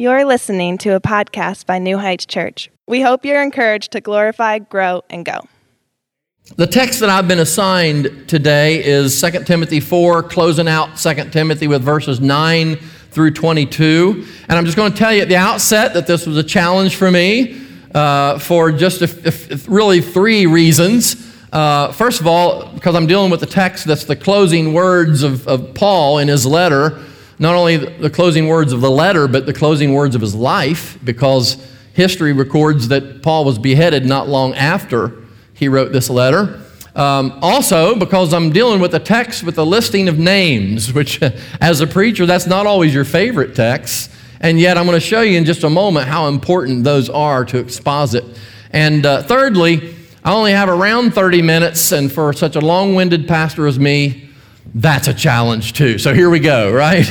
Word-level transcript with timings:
You're 0.00 0.24
listening 0.24 0.78
to 0.78 0.94
a 0.94 1.00
podcast 1.00 1.66
by 1.66 1.78
New 1.78 1.98
Heights 1.98 2.24
Church. 2.24 2.70
We 2.86 3.02
hope 3.02 3.22
you're 3.22 3.42
encouraged 3.42 3.92
to 3.92 4.00
glorify, 4.00 4.58
grow, 4.60 5.02
and 5.10 5.26
go. 5.26 5.46
The 6.56 6.66
text 6.66 7.00
that 7.00 7.10
I've 7.10 7.28
been 7.28 7.38
assigned 7.38 8.26
today 8.26 8.82
is 8.82 9.20
2 9.20 9.44
Timothy 9.44 9.78
4, 9.78 10.22
closing 10.22 10.68
out 10.68 10.96
2 10.96 11.28
Timothy 11.28 11.66
with 11.66 11.82
verses 11.82 12.18
9 12.18 12.76
through 13.10 13.32
22. 13.32 14.26
And 14.48 14.56
I'm 14.56 14.64
just 14.64 14.74
going 14.74 14.90
to 14.90 14.96
tell 14.96 15.12
you 15.12 15.20
at 15.20 15.28
the 15.28 15.36
outset 15.36 15.92
that 15.92 16.06
this 16.06 16.26
was 16.26 16.38
a 16.38 16.44
challenge 16.44 16.96
for 16.96 17.10
me 17.10 17.60
uh, 17.94 18.38
for 18.38 18.72
just 18.72 19.02
a, 19.02 19.28
a, 19.52 19.56
really 19.70 20.00
three 20.00 20.46
reasons. 20.46 21.30
Uh, 21.52 21.92
first 21.92 22.22
of 22.22 22.26
all, 22.26 22.72
because 22.72 22.94
I'm 22.94 23.06
dealing 23.06 23.30
with 23.30 23.40
the 23.40 23.46
text 23.46 23.84
that's 23.84 24.04
the 24.04 24.16
closing 24.16 24.72
words 24.72 25.22
of, 25.22 25.46
of 25.46 25.74
Paul 25.74 26.16
in 26.16 26.28
his 26.28 26.46
letter 26.46 27.04
not 27.40 27.54
only 27.54 27.78
the 27.78 28.10
closing 28.10 28.48
words 28.48 28.72
of 28.72 28.82
the 28.82 28.90
letter, 28.90 29.26
but 29.26 29.46
the 29.46 29.54
closing 29.54 29.94
words 29.94 30.14
of 30.14 30.20
his 30.20 30.34
life, 30.34 30.98
because 31.02 31.56
history 31.94 32.34
records 32.34 32.88
that 32.88 33.22
Paul 33.22 33.46
was 33.46 33.58
beheaded 33.58 34.04
not 34.04 34.28
long 34.28 34.54
after 34.54 35.14
he 35.54 35.66
wrote 35.66 35.90
this 35.90 36.10
letter. 36.10 36.60
Um, 36.94 37.38
also, 37.40 37.96
because 37.96 38.34
I'm 38.34 38.50
dealing 38.50 38.78
with 38.78 38.94
a 38.94 38.98
text 38.98 39.42
with 39.42 39.56
a 39.56 39.64
listing 39.64 40.06
of 40.06 40.18
names, 40.18 40.92
which, 40.92 41.22
as 41.62 41.80
a 41.80 41.86
preacher, 41.86 42.26
that's 42.26 42.46
not 42.46 42.66
always 42.66 42.92
your 42.92 43.06
favorite 43.06 43.54
text. 43.54 44.10
And 44.42 44.60
yet, 44.60 44.76
I'm 44.76 44.84
going 44.84 45.00
to 45.00 45.06
show 45.06 45.22
you 45.22 45.38
in 45.38 45.46
just 45.46 45.64
a 45.64 45.70
moment 45.70 46.08
how 46.08 46.28
important 46.28 46.84
those 46.84 47.08
are 47.08 47.46
to 47.46 47.58
exposit. 47.58 48.24
And 48.70 49.06
uh, 49.06 49.22
thirdly, 49.22 49.94
I 50.22 50.32
only 50.32 50.52
have 50.52 50.68
around 50.68 51.14
30 51.14 51.40
minutes, 51.40 51.90
and 51.92 52.12
for 52.12 52.34
such 52.34 52.54
a 52.54 52.60
long 52.60 52.94
winded 52.94 53.26
pastor 53.26 53.66
as 53.66 53.78
me, 53.78 54.29
that's 54.74 55.08
a 55.08 55.14
challenge 55.14 55.72
too. 55.72 55.98
So 55.98 56.14
here 56.14 56.30
we 56.30 56.38
go, 56.38 56.72
right? 56.72 57.06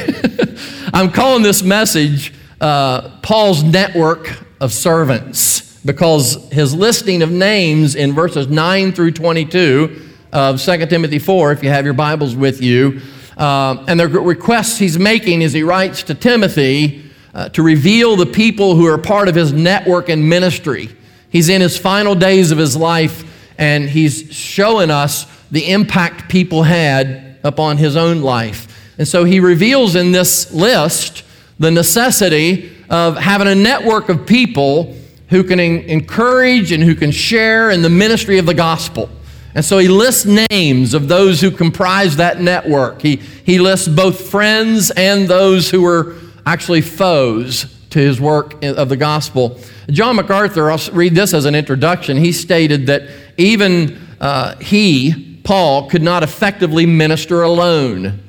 I'm 0.93 1.11
calling 1.11 1.43
this 1.43 1.61
message 1.61 2.33
uh, 2.61 3.09
Paul's 3.21 3.63
network 3.63 4.43
of 4.61 4.73
servants 4.73 5.79
because 5.85 6.49
his 6.51 6.73
listing 6.73 7.21
of 7.21 7.31
names 7.31 7.95
in 7.95 8.13
verses 8.13 8.47
9 8.47 8.91
through 8.91 9.11
22 9.11 10.09
of 10.31 10.61
2 10.61 10.85
Timothy 10.88 11.19
4, 11.19 11.51
if 11.51 11.63
you 11.63 11.69
have 11.69 11.85
your 11.85 11.93
Bibles 11.93 12.35
with 12.35 12.61
you, 12.61 13.01
uh, 13.38 13.83
and 13.88 13.99
the 13.99 14.07
requests 14.07 14.77
he's 14.77 14.99
making 14.99 15.44
as 15.44 15.53
he 15.53 15.63
writes 15.63 16.03
to 16.03 16.13
Timothy 16.13 17.09
uh, 17.33 17.49
to 17.49 17.63
reveal 17.63 18.16
the 18.16 18.25
people 18.25 18.75
who 18.75 18.85
are 18.85 18.97
part 18.97 19.27
of 19.27 19.35
his 19.35 19.53
network 19.53 20.09
and 20.09 20.27
ministry. 20.27 20.89
He's 21.29 21.49
in 21.49 21.61
his 21.61 21.77
final 21.77 22.16
days 22.16 22.51
of 22.51 22.57
his 22.57 22.75
life, 22.75 23.23
and 23.57 23.89
he's 23.89 24.33
showing 24.33 24.91
us 24.91 25.25
the 25.51 25.71
impact 25.71 26.29
people 26.29 26.63
had 26.63 27.28
upon 27.43 27.77
his 27.77 27.95
own 27.95 28.21
life. 28.21 28.67
And 28.97 29.07
so 29.07 29.23
he 29.23 29.39
reveals 29.39 29.95
in 29.95 30.11
this 30.11 30.51
list 30.51 31.23
the 31.57 31.71
necessity 31.71 32.71
of 32.89 33.17
having 33.17 33.47
a 33.47 33.55
network 33.55 34.09
of 34.09 34.25
people 34.25 34.95
who 35.29 35.43
can 35.43 35.59
encourage 35.59 36.71
and 36.71 36.83
who 36.83 36.95
can 36.95 37.11
share 37.11 37.69
in 37.69 37.81
the 37.81 37.89
ministry 37.89 38.39
of 38.39 38.45
the 38.45 38.53
gospel. 38.53 39.09
And 39.55 39.63
so 39.63 39.77
he 39.77 39.87
lists 39.87 40.25
names 40.25 40.93
of 40.93 41.07
those 41.07 41.41
who 41.41 41.51
comprise 41.51 42.17
that 42.17 42.39
network. 42.39 43.01
He, 43.01 43.17
he 43.17 43.59
lists 43.59 43.87
both 43.87 44.29
friends 44.29 44.91
and 44.91 45.27
those 45.27 45.69
who 45.69 45.81
were 45.81 46.15
actually 46.45 46.81
foes 46.81 47.75
to 47.91 47.99
his 47.99 48.21
work 48.21 48.63
of 48.63 48.89
the 48.89 48.97
gospel. 48.97 49.59
John 49.89 50.15
MacArthur, 50.15 50.69
I'll 50.71 50.79
read 50.93 51.15
this 51.15 51.33
as 51.33 51.45
an 51.45 51.55
introduction. 51.55 52.17
He 52.17 52.31
stated 52.31 52.87
that 52.87 53.09
even 53.37 53.99
uh, 54.19 54.55
he, 54.57 55.28
Paul 55.43 55.89
could 55.89 56.01
not 56.01 56.23
effectively 56.23 56.85
minister 56.85 57.41
alone. 57.41 58.21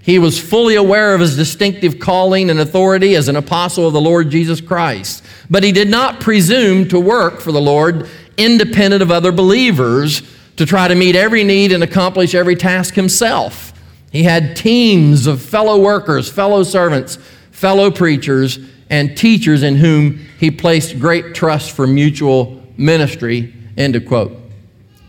He 0.00 0.18
was 0.18 0.40
fully 0.40 0.74
aware 0.74 1.14
of 1.14 1.20
his 1.20 1.36
distinctive 1.36 1.98
calling 1.98 2.48
and 2.48 2.58
authority 2.58 3.14
as 3.14 3.28
an 3.28 3.36
apostle 3.36 3.86
of 3.86 3.92
the 3.92 4.00
Lord 4.00 4.30
Jesus 4.30 4.60
Christ, 4.60 5.22
but 5.50 5.62
he 5.62 5.72
did 5.72 5.88
not 5.88 6.20
presume 6.20 6.88
to 6.88 6.98
work 6.98 7.40
for 7.40 7.52
the 7.52 7.60
Lord 7.60 8.08
independent 8.38 9.02
of 9.02 9.10
other 9.10 9.32
believers 9.32 10.22
to 10.56 10.64
try 10.64 10.88
to 10.88 10.94
meet 10.94 11.14
every 11.14 11.44
need 11.44 11.72
and 11.72 11.82
accomplish 11.82 12.34
every 12.34 12.56
task 12.56 12.94
himself. 12.94 13.74
He 14.10 14.22
had 14.22 14.56
teams 14.56 15.26
of 15.26 15.42
fellow 15.42 15.78
workers, 15.78 16.30
fellow 16.30 16.62
servants, 16.62 17.18
fellow 17.50 17.90
preachers, 17.90 18.58
and 18.88 19.16
teachers 19.16 19.62
in 19.62 19.76
whom 19.76 20.18
he 20.38 20.50
placed 20.50 20.98
great 20.98 21.34
trust 21.34 21.72
for 21.72 21.86
mutual 21.86 22.62
ministry. 22.78 23.52
End 23.76 23.94
of 23.94 24.06
quote. 24.06 24.37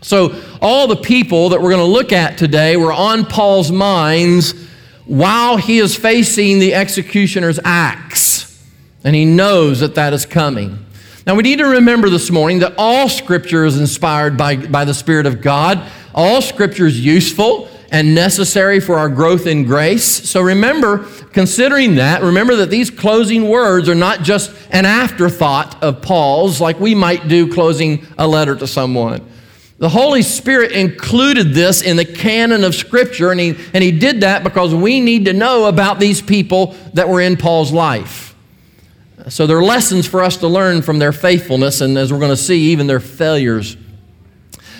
So, 0.02 0.40
all 0.62 0.86
the 0.86 0.96
people 0.96 1.50
that 1.50 1.60
we're 1.60 1.70
going 1.70 1.86
to 1.86 1.92
look 1.92 2.12
at 2.12 2.38
today 2.38 2.76
were 2.76 2.92
on 2.92 3.26
Paul's 3.26 3.70
minds 3.70 4.54
while 5.04 5.56
he 5.56 5.78
is 5.78 5.94
facing 5.94 6.58
the 6.58 6.74
executioner's 6.74 7.58
axe. 7.64 8.64
And 9.04 9.14
he 9.14 9.24
knows 9.24 9.80
that 9.80 9.94
that 9.96 10.12
is 10.12 10.24
coming. 10.24 10.86
Now, 11.26 11.34
we 11.34 11.42
need 11.42 11.58
to 11.58 11.66
remember 11.66 12.08
this 12.08 12.30
morning 12.30 12.60
that 12.60 12.74
all 12.78 13.08
Scripture 13.08 13.64
is 13.64 13.78
inspired 13.78 14.36
by, 14.36 14.56
by 14.56 14.84
the 14.84 14.94
Spirit 14.94 15.26
of 15.26 15.42
God. 15.42 15.86
All 16.14 16.40
Scripture 16.40 16.86
is 16.86 17.04
useful 17.04 17.68
and 17.92 18.14
necessary 18.14 18.80
for 18.80 18.98
our 18.98 19.08
growth 19.08 19.46
in 19.46 19.64
grace. 19.64 20.04
So 20.04 20.40
remember, 20.40 21.06
considering 21.32 21.96
that, 21.96 22.22
remember 22.22 22.56
that 22.56 22.70
these 22.70 22.90
closing 22.90 23.48
words 23.48 23.88
are 23.88 23.94
not 23.94 24.22
just 24.22 24.52
an 24.70 24.86
afterthought 24.86 25.82
of 25.82 26.00
Paul's, 26.00 26.60
like 26.60 26.78
we 26.78 26.94
might 26.94 27.28
do 27.28 27.52
closing 27.52 28.06
a 28.16 28.26
letter 28.26 28.54
to 28.56 28.66
someone. 28.66 29.26
The 29.80 29.88
Holy 29.88 30.20
Spirit 30.20 30.72
included 30.72 31.54
this 31.54 31.80
in 31.80 31.96
the 31.96 32.04
canon 32.04 32.64
of 32.64 32.74
Scripture, 32.74 33.30
and 33.30 33.40
he, 33.40 33.56
and 33.72 33.82
he 33.82 33.90
did 33.90 34.20
that 34.20 34.44
because 34.44 34.74
we 34.74 35.00
need 35.00 35.24
to 35.24 35.32
know 35.32 35.64
about 35.64 35.98
these 35.98 36.20
people 36.20 36.76
that 36.92 37.08
were 37.08 37.22
in 37.22 37.38
Paul's 37.38 37.72
life. 37.72 38.36
So 39.28 39.46
there 39.46 39.56
are 39.56 39.64
lessons 39.64 40.06
for 40.06 40.20
us 40.20 40.36
to 40.38 40.48
learn 40.48 40.82
from 40.82 40.98
their 40.98 41.12
faithfulness, 41.12 41.80
and 41.80 41.96
as 41.96 42.12
we're 42.12 42.18
going 42.18 42.30
to 42.30 42.36
see, 42.36 42.72
even 42.72 42.88
their 42.88 43.00
failures. 43.00 43.78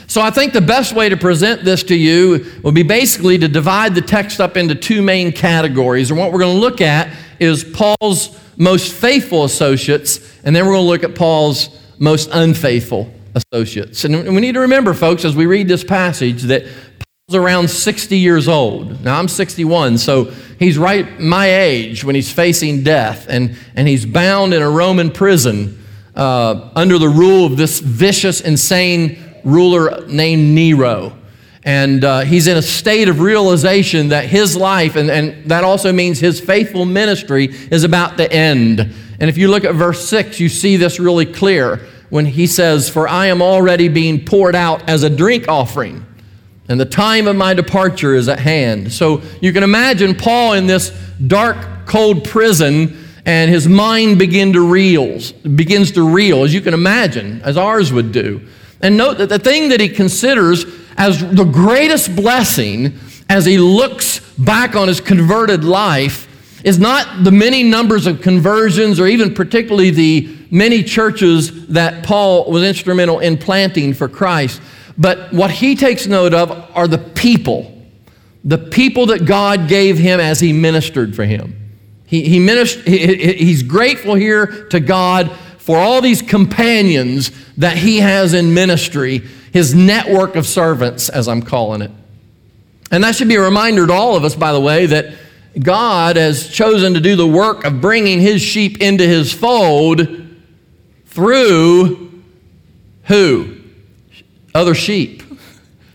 So 0.06 0.20
I 0.20 0.30
think 0.30 0.52
the 0.52 0.60
best 0.60 0.94
way 0.94 1.08
to 1.08 1.16
present 1.16 1.64
this 1.64 1.82
to 1.84 1.96
you 1.96 2.44
will 2.62 2.72
be 2.72 2.82
basically 2.82 3.38
to 3.38 3.48
divide 3.48 3.94
the 3.94 4.02
text 4.02 4.38
up 4.38 4.58
into 4.58 4.74
two 4.74 5.00
main 5.00 5.32
categories. 5.32 6.10
And 6.10 6.20
what 6.20 6.30
we're 6.30 6.40
going 6.40 6.56
to 6.56 6.60
look 6.60 6.82
at 6.82 7.16
is 7.38 7.64
Paul's 7.64 8.38
most 8.58 8.92
faithful 8.92 9.44
associates, 9.44 10.20
and 10.44 10.54
then 10.54 10.66
we're 10.66 10.72
going 10.72 10.84
to 10.84 10.88
look 10.90 11.04
at 11.04 11.14
Paul's 11.14 11.80
most 11.98 12.28
unfaithful 12.34 13.10
associates. 13.34 14.04
And 14.04 14.34
we 14.34 14.40
need 14.40 14.52
to 14.52 14.60
remember, 14.60 14.94
folks, 14.94 15.24
as 15.24 15.36
we 15.36 15.46
read 15.46 15.68
this 15.68 15.84
passage, 15.84 16.42
that 16.44 16.64
Paul's 16.64 17.36
around 17.36 17.70
60 17.70 18.18
years 18.18 18.48
old. 18.48 19.04
Now, 19.04 19.18
I'm 19.18 19.28
61, 19.28 19.98
so 19.98 20.24
he's 20.58 20.78
right 20.78 21.20
my 21.20 21.46
age 21.46 22.04
when 22.04 22.14
he's 22.14 22.32
facing 22.32 22.82
death, 22.82 23.26
and, 23.28 23.56
and 23.74 23.86
he's 23.86 24.06
bound 24.06 24.54
in 24.54 24.62
a 24.62 24.70
Roman 24.70 25.10
prison 25.10 25.82
uh, 26.14 26.70
under 26.74 26.98
the 26.98 27.08
rule 27.08 27.46
of 27.46 27.56
this 27.56 27.80
vicious, 27.80 28.40
insane 28.40 29.40
ruler 29.44 30.06
named 30.06 30.54
Nero. 30.54 31.16
And 31.62 32.04
uh, 32.04 32.20
he's 32.20 32.46
in 32.46 32.56
a 32.56 32.62
state 32.62 33.08
of 33.08 33.20
realization 33.20 34.08
that 34.08 34.24
his 34.24 34.56
life, 34.56 34.96
and, 34.96 35.10
and 35.10 35.50
that 35.50 35.62
also 35.62 35.92
means 35.92 36.18
his 36.18 36.40
faithful 36.40 36.86
ministry, 36.86 37.46
is 37.70 37.84
about 37.84 38.16
to 38.16 38.32
end. 38.32 38.80
And 38.80 39.28
if 39.28 39.36
you 39.36 39.48
look 39.48 39.64
at 39.64 39.74
verse 39.74 40.08
6, 40.08 40.40
you 40.40 40.48
see 40.48 40.76
this 40.76 40.98
really 40.98 41.26
clear 41.26 41.86
when 42.10 42.26
he 42.26 42.46
says, 42.46 42.88
For 42.88 43.08
I 43.08 43.26
am 43.26 43.40
already 43.40 43.88
being 43.88 44.24
poured 44.24 44.54
out 44.54 44.88
as 44.88 45.02
a 45.02 45.10
drink 45.10 45.48
offering, 45.48 46.04
and 46.68 46.78
the 46.78 46.84
time 46.84 47.26
of 47.26 47.36
my 47.36 47.54
departure 47.54 48.14
is 48.14 48.28
at 48.28 48.38
hand. 48.38 48.92
So 48.92 49.22
you 49.40 49.52
can 49.52 49.62
imagine 49.62 50.14
Paul 50.14 50.52
in 50.52 50.66
this 50.66 50.90
dark, 51.26 51.86
cold 51.86 52.24
prison, 52.24 53.06
and 53.24 53.50
his 53.50 53.66
mind 53.66 54.18
begin 54.18 54.52
to 54.52 54.60
reels, 54.60 55.32
begins 55.32 55.92
to 55.92 56.08
reel, 56.08 56.44
as 56.44 56.52
you 56.52 56.60
can 56.60 56.74
imagine, 56.74 57.40
as 57.42 57.56
ours 57.56 57.92
would 57.92 58.12
do. 58.12 58.40
And 58.80 58.96
note 58.96 59.18
that 59.18 59.28
the 59.28 59.38
thing 59.38 59.68
that 59.70 59.80
he 59.80 59.88
considers 59.88 60.64
as 60.96 61.20
the 61.20 61.44
greatest 61.44 62.14
blessing 62.16 62.98
as 63.28 63.44
he 63.44 63.58
looks 63.58 64.20
back 64.38 64.74
on 64.74 64.88
his 64.88 65.00
converted 65.00 65.64
life 65.64 66.26
is 66.64 66.78
not 66.78 67.24
the 67.24 67.30
many 67.30 67.62
numbers 67.62 68.06
of 68.06 68.20
conversions 68.20 69.00
or 69.00 69.06
even 69.06 69.34
particularly 69.34 69.90
the 69.90 70.36
many 70.50 70.82
churches 70.82 71.68
that 71.68 72.04
Paul 72.04 72.50
was 72.50 72.62
instrumental 72.62 73.20
in 73.20 73.38
planting 73.38 73.94
for 73.94 74.08
Christ. 74.08 74.60
But 74.98 75.32
what 75.32 75.50
he 75.50 75.76
takes 75.76 76.06
note 76.06 76.34
of 76.34 76.50
are 76.74 76.88
the 76.88 76.98
people, 76.98 77.86
the 78.44 78.58
people 78.58 79.06
that 79.06 79.24
God 79.24 79.68
gave 79.68 79.98
him 79.98 80.20
as 80.20 80.40
he 80.40 80.52
ministered 80.52 81.14
for 81.14 81.24
him. 81.24 81.56
He, 82.06 82.28
he 82.28 82.40
ministered, 82.40 82.86
he, 82.86 83.34
he's 83.34 83.62
grateful 83.62 84.14
here 84.14 84.66
to 84.70 84.80
God 84.80 85.30
for 85.58 85.78
all 85.78 86.00
these 86.00 86.22
companions 86.22 87.30
that 87.56 87.76
he 87.76 87.98
has 87.98 88.34
in 88.34 88.52
ministry, 88.52 89.18
his 89.52 89.74
network 89.74 90.34
of 90.34 90.46
servants, 90.46 91.08
as 91.08 91.28
I'm 91.28 91.42
calling 91.42 91.82
it. 91.82 91.92
And 92.90 93.04
that 93.04 93.14
should 93.14 93.28
be 93.28 93.36
a 93.36 93.40
reminder 93.40 93.86
to 93.86 93.92
all 93.92 94.16
of 94.16 94.24
us, 94.24 94.34
by 94.34 94.52
the 94.52 94.60
way, 94.60 94.86
that 94.86 95.14
God 95.58 96.16
has 96.16 96.48
chosen 96.48 96.94
to 96.94 97.00
do 97.00 97.14
the 97.14 97.26
work 97.26 97.64
of 97.64 97.80
bringing 97.80 98.20
his 98.20 98.42
sheep 98.42 98.80
into 98.80 99.06
his 99.06 99.32
fold 99.32 100.00
through 101.10 102.22
who? 103.04 103.56
Other 104.54 104.74
sheep, 104.74 105.22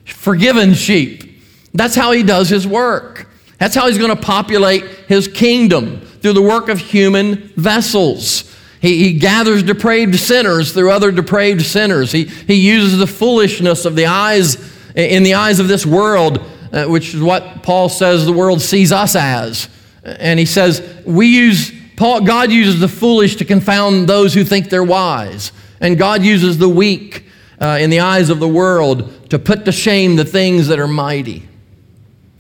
forgiven 0.06 0.74
sheep. 0.74 1.42
That's 1.74 1.96
how 1.96 2.12
he 2.12 2.24
does 2.24 2.50
his 2.50 2.66
work. 2.66 3.28
That's 3.58 3.76
how 3.76 3.88
he's 3.88 3.98
going 3.98 4.16
to 4.16 4.22
populate 4.22 4.84
his 5.08 5.28
kingdom 5.28 6.02
through 6.02 6.34
the 6.34 6.42
work 6.42 6.70
of 6.70 6.80
human 6.80 7.50
vessels. 7.56 8.54
He, 8.82 9.04
he 9.04 9.20
gathers 9.20 9.64
depraved 9.64 10.16
sinners 10.20 10.72
through 10.74 10.92
other 10.92 11.12
depraved 11.12 11.62
sinners. 11.66 12.12
He, 12.12 12.26
he 12.26 12.56
uses 12.56 12.98
the 12.98 13.08
foolishness 13.08 13.86
of 13.86 13.96
the 13.96 14.06
eyes 14.06 14.58
in 14.96 15.24
the 15.24 15.34
eyes 15.34 15.60
of 15.60 15.68
this 15.68 15.86
world, 15.86 16.40
uh, 16.72 16.86
which 16.86 17.14
is 17.14 17.22
what 17.22 17.64
Paul 17.64 17.90
says 17.90 18.26
the 18.26 18.32
world 18.32 18.62
sees 18.62 18.92
us 18.92 19.16
as. 19.16 19.68
And 20.04 20.40
he 20.40 20.46
says, 20.46 20.82
we 21.06 21.28
use, 21.28 21.74
Paul, 21.96 22.22
God 22.22 22.52
uses 22.52 22.80
the 22.80 22.88
foolish 22.88 23.38
to 23.38 23.46
confound 23.46 24.08
those 24.08 24.34
who 24.34 24.44
think 24.44 24.70
they're 24.70 24.84
wise. 24.84 25.52
And 25.80 25.98
God 25.98 26.24
uses 26.24 26.58
the 26.58 26.70
weak 26.70 27.26
uh, 27.60 27.78
in 27.80 27.90
the 27.90 28.02
eyes 28.02 28.30
of 28.30 28.40
the 28.40 28.48
world 28.48 29.30
to 29.30 29.40
put 29.40 29.66
to 29.66 29.72
shame 29.72 30.16
the 30.16 30.26
things 30.26 30.68
that 30.68 30.80
are 30.80 30.88
mighty. 30.88 31.48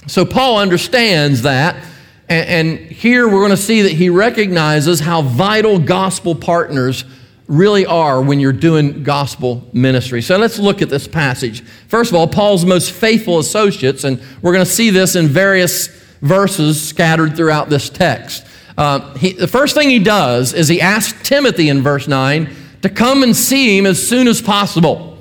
So 0.07 0.25
Paul 0.25 0.59
understands 0.59 1.43
that. 1.43 1.75
And, 2.27 2.79
and 2.79 2.79
here 2.91 3.27
we're 3.27 3.39
going 3.39 3.51
to 3.51 3.57
see 3.57 3.83
that 3.83 3.93
he 3.93 4.09
recognizes 4.09 4.99
how 4.99 5.21
vital 5.21 5.79
gospel 5.79 6.35
partners 6.35 7.05
really 7.47 7.85
are 7.85 8.21
when 8.21 8.39
you're 8.39 8.51
doing 8.51 9.03
gospel 9.03 9.67
ministry. 9.71 10.21
So 10.21 10.37
let's 10.37 10.57
look 10.57 10.81
at 10.81 10.89
this 10.89 11.07
passage. 11.07 11.61
First 11.87 12.11
of 12.11 12.15
all, 12.15 12.27
Paul's 12.27 12.65
most 12.65 12.91
faithful 12.91 13.37
associates, 13.37 14.03
and 14.03 14.21
we're 14.41 14.53
going 14.53 14.65
to 14.65 14.71
see 14.71 14.89
this 14.89 15.15
in 15.15 15.27
various 15.27 15.87
verses 16.21 16.81
scattered 16.81 17.35
throughout 17.35 17.69
this 17.69 17.89
text. 17.89 18.45
Uh, 18.77 19.13
he, 19.15 19.33
the 19.33 19.47
first 19.47 19.75
thing 19.75 19.89
he 19.89 19.99
does 19.99 20.53
is 20.53 20.67
he 20.67 20.81
asks 20.81 21.27
Timothy 21.27 21.69
in 21.69 21.81
verse 21.81 22.07
9 22.07 22.53
to 22.81 22.89
come 22.89 23.23
and 23.23 23.35
see 23.35 23.77
him 23.77 23.85
as 23.85 24.05
soon 24.05 24.27
as 24.27 24.41
possible. 24.41 25.17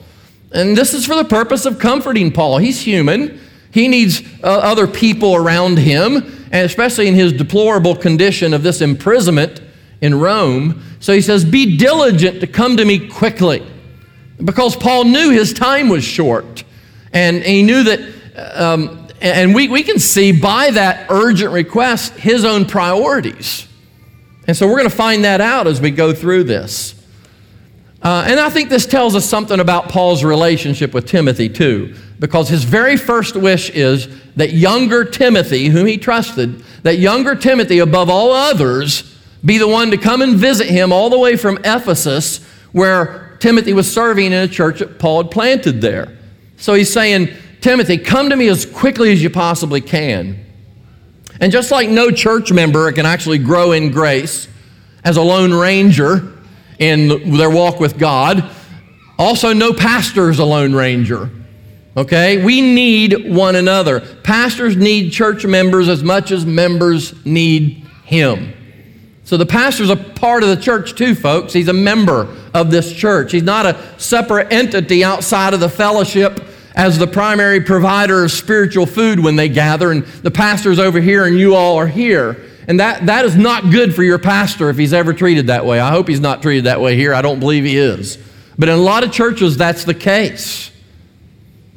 And 0.53 0.77
this 0.77 0.95
is 0.95 1.07
for 1.07 1.15
the 1.15 1.25
purpose 1.25 1.67
of 1.67 1.79
comforting 1.79 2.33
Paul. 2.33 2.59
He's 2.59 2.81
human, 2.81 3.41
he 3.71 3.89
needs 3.89 4.23
uh, 4.43 4.47
other 4.47 4.87
people 4.87 5.35
around 5.35 5.79
him, 5.79 6.17
and 6.53 6.65
especially 6.67 7.09
in 7.09 7.15
his 7.15 7.33
deplorable 7.33 7.97
condition 7.97 8.55
of 8.55 8.63
this 8.63 8.81
imprisonment 8.81 9.61
in 10.01 10.15
Rome. 10.15 10.83
So 11.01 11.13
he 11.13 11.21
says, 11.21 11.45
Be 11.45 11.77
diligent 11.77 12.41
to 12.41 12.47
come 12.47 12.77
to 12.77 12.85
me 12.85 13.09
quickly. 13.09 13.67
Because 14.45 14.77
Paul 14.77 15.05
knew 15.05 15.31
his 15.31 15.53
time 15.53 15.89
was 15.89 16.05
short. 16.05 16.65
And 17.13 17.43
he 17.43 17.63
knew 17.63 17.83
that, 17.85 18.01
um, 18.55 19.04
and 19.21 19.55
we, 19.55 19.69
we 19.69 19.83
can 19.83 19.99
see 19.99 20.33
by 20.33 20.71
that 20.71 21.07
urgent 21.11 21.53
request 21.53 22.15
his 22.15 22.45
own 22.45 22.67
priorities. 22.67 23.67
And 24.47 24.57
so 24.57 24.67
we're 24.67 24.77
going 24.77 24.91
to 24.91 24.97
find 24.97 25.25
that 25.25 25.41
out 25.41 25.67
as 25.67 25.81
we 25.81 25.91
go 25.91 26.13
through 26.13 26.45
this. 26.45 26.95
Uh, 28.03 28.25
and 28.29 28.39
I 28.39 28.51
think 28.51 28.69
this 28.69 28.85
tells 28.85 29.15
us 29.15 29.25
something 29.25 29.61
about 29.61 29.89
Paul's 29.89 30.23
relationship 30.23 30.93
with 30.93 31.07
Timothy, 31.07 31.49
too, 31.49 31.95
because 32.19 32.51
his 32.51 32.65
very 32.65 32.99
first 32.99 33.35
wish 33.35 33.71
is 33.71 34.09
that 34.37 34.53
younger 34.53 35.07
Timothy, 35.07 35.69
whom 35.69 35.87
he 35.87 35.97
trusted, 35.97 36.63
that 36.83 36.99
younger 36.99 37.35
Timothy, 37.35 37.79
above 37.79 38.11
all 38.11 38.33
others, 38.33 39.17
be 39.43 39.57
the 39.57 39.69
one 39.69 39.91
to 39.91 39.97
come 39.97 40.21
and 40.21 40.37
visit 40.37 40.69
him 40.69 40.93
all 40.93 41.09
the 41.09 41.19
way 41.19 41.37
from 41.37 41.57
Ephesus, 41.65 42.45
where 42.73 43.39
Timothy 43.41 43.73
was 43.73 43.91
serving 43.91 44.27
in 44.27 44.33
a 44.35 44.49
church 44.49 44.81
that 44.81 44.99
Paul 44.99 45.23
had 45.23 45.31
planted 45.31 45.81
there. 45.81 46.15
So 46.59 46.75
he's 46.75 46.93
saying, 46.93 47.31
Timothy, 47.65 47.97
come 47.97 48.29
to 48.29 48.37
me 48.37 48.49
as 48.49 48.67
quickly 48.67 49.11
as 49.11 49.23
you 49.23 49.31
possibly 49.31 49.81
can. 49.81 50.45
And 51.41 51.51
just 51.51 51.71
like 51.71 51.89
no 51.89 52.11
church 52.11 52.53
member 52.53 52.93
can 52.93 53.07
actually 53.07 53.39
grow 53.39 53.73
in 53.73 53.91
grace 53.91 54.49
as 55.03 55.17
a 55.17 55.23
lone 55.23 55.51
ranger 55.51 56.35
in 56.79 57.39
their 57.39 57.49
walk 57.49 57.81
with 57.81 57.97
God, 57.97 58.51
also 59.19 59.55
no 59.55 59.73
pastor 59.73 60.29
is 60.29 60.41
a 60.41 60.45
lone 60.45 60.75
ranger. 60.75 61.31
Okay? 61.97 62.45
We 62.45 62.61
need 62.61 63.33
one 63.33 63.57
another. 63.57 64.01
Pastors 64.01 64.77
need 64.77 65.11
church 65.11 65.47
members 65.47 65.89
as 65.89 66.05
much 66.05 66.33
as 66.33 66.45
members 66.45 67.25
need 67.25 67.87
him. 68.05 68.53
So 69.25 69.39
the 69.39 69.47
pastor's 69.47 69.89
a 69.89 69.97
part 69.97 70.43
of 70.43 70.51
the 70.51 70.63
church 70.63 70.97
too, 70.97 71.15
folks. 71.15 71.55
He's 71.55 71.69
a 71.69 71.73
member 71.73 72.29
of 72.53 72.71
this 72.71 72.93
church. 72.93 73.33
He's 73.33 73.43
not 73.43 73.65
a 73.65 73.81
separate 73.97 74.53
entity 74.53 75.03
outside 75.03 75.55
of 75.55 75.61
the 75.61 75.71
fellowship 75.71 76.51
as 76.75 76.99
the 76.99 77.07
primary 77.07 77.61
provider 77.61 78.25
of 78.25 78.33
spiritual 78.33 78.87
food 78.87 79.21
when 79.21 79.37
they 79.37 79.49
gather, 79.49 79.93
and 79.93 80.05
the 80.05 80.31
pastor's 80.31 80.79
over 80.79 81.01
here 81.01 81.25
and 81.25 81.39
you 81.39 81.55
all 81.55 81.77
are 81.77 81.87
here. 81.87 82.45
And 82.67 82.81
that, 82.81 83.07
that 83.07 83.25
is 83.25 83.37
not 83.37 83.71
good 83.71 83.95
for 83.95 84.03
your 84.03 84.19
pastor 84.19 84.71
if 84.71 84.77
he's 84.77 84.93
ever 84.93 85.13
treated 85.13 85.49
that 85.49 85.67
way. 85.67 85.79
I 85.79 85.91
hope 85.91 86.09
he's 86.09 86.21
not 86.21 86.43
treated 86.43 86.65
that 86.65 86.81
way 86.81 86.97
here. 86.97 87.15
I 87.15 87.23
don't 87.23 87.39
believe 87.39 87.65
he 87.65 87.77
is. 87.77 88.19
But 88.59 88.69
in 88.69 88.75
a 88.75 88.81
lot 88.81 89.05
of 89.05 89.13
churches, 89.13 89.57
that's 89.57 89.85
the 89.85 89.95
case. 89.95 90.71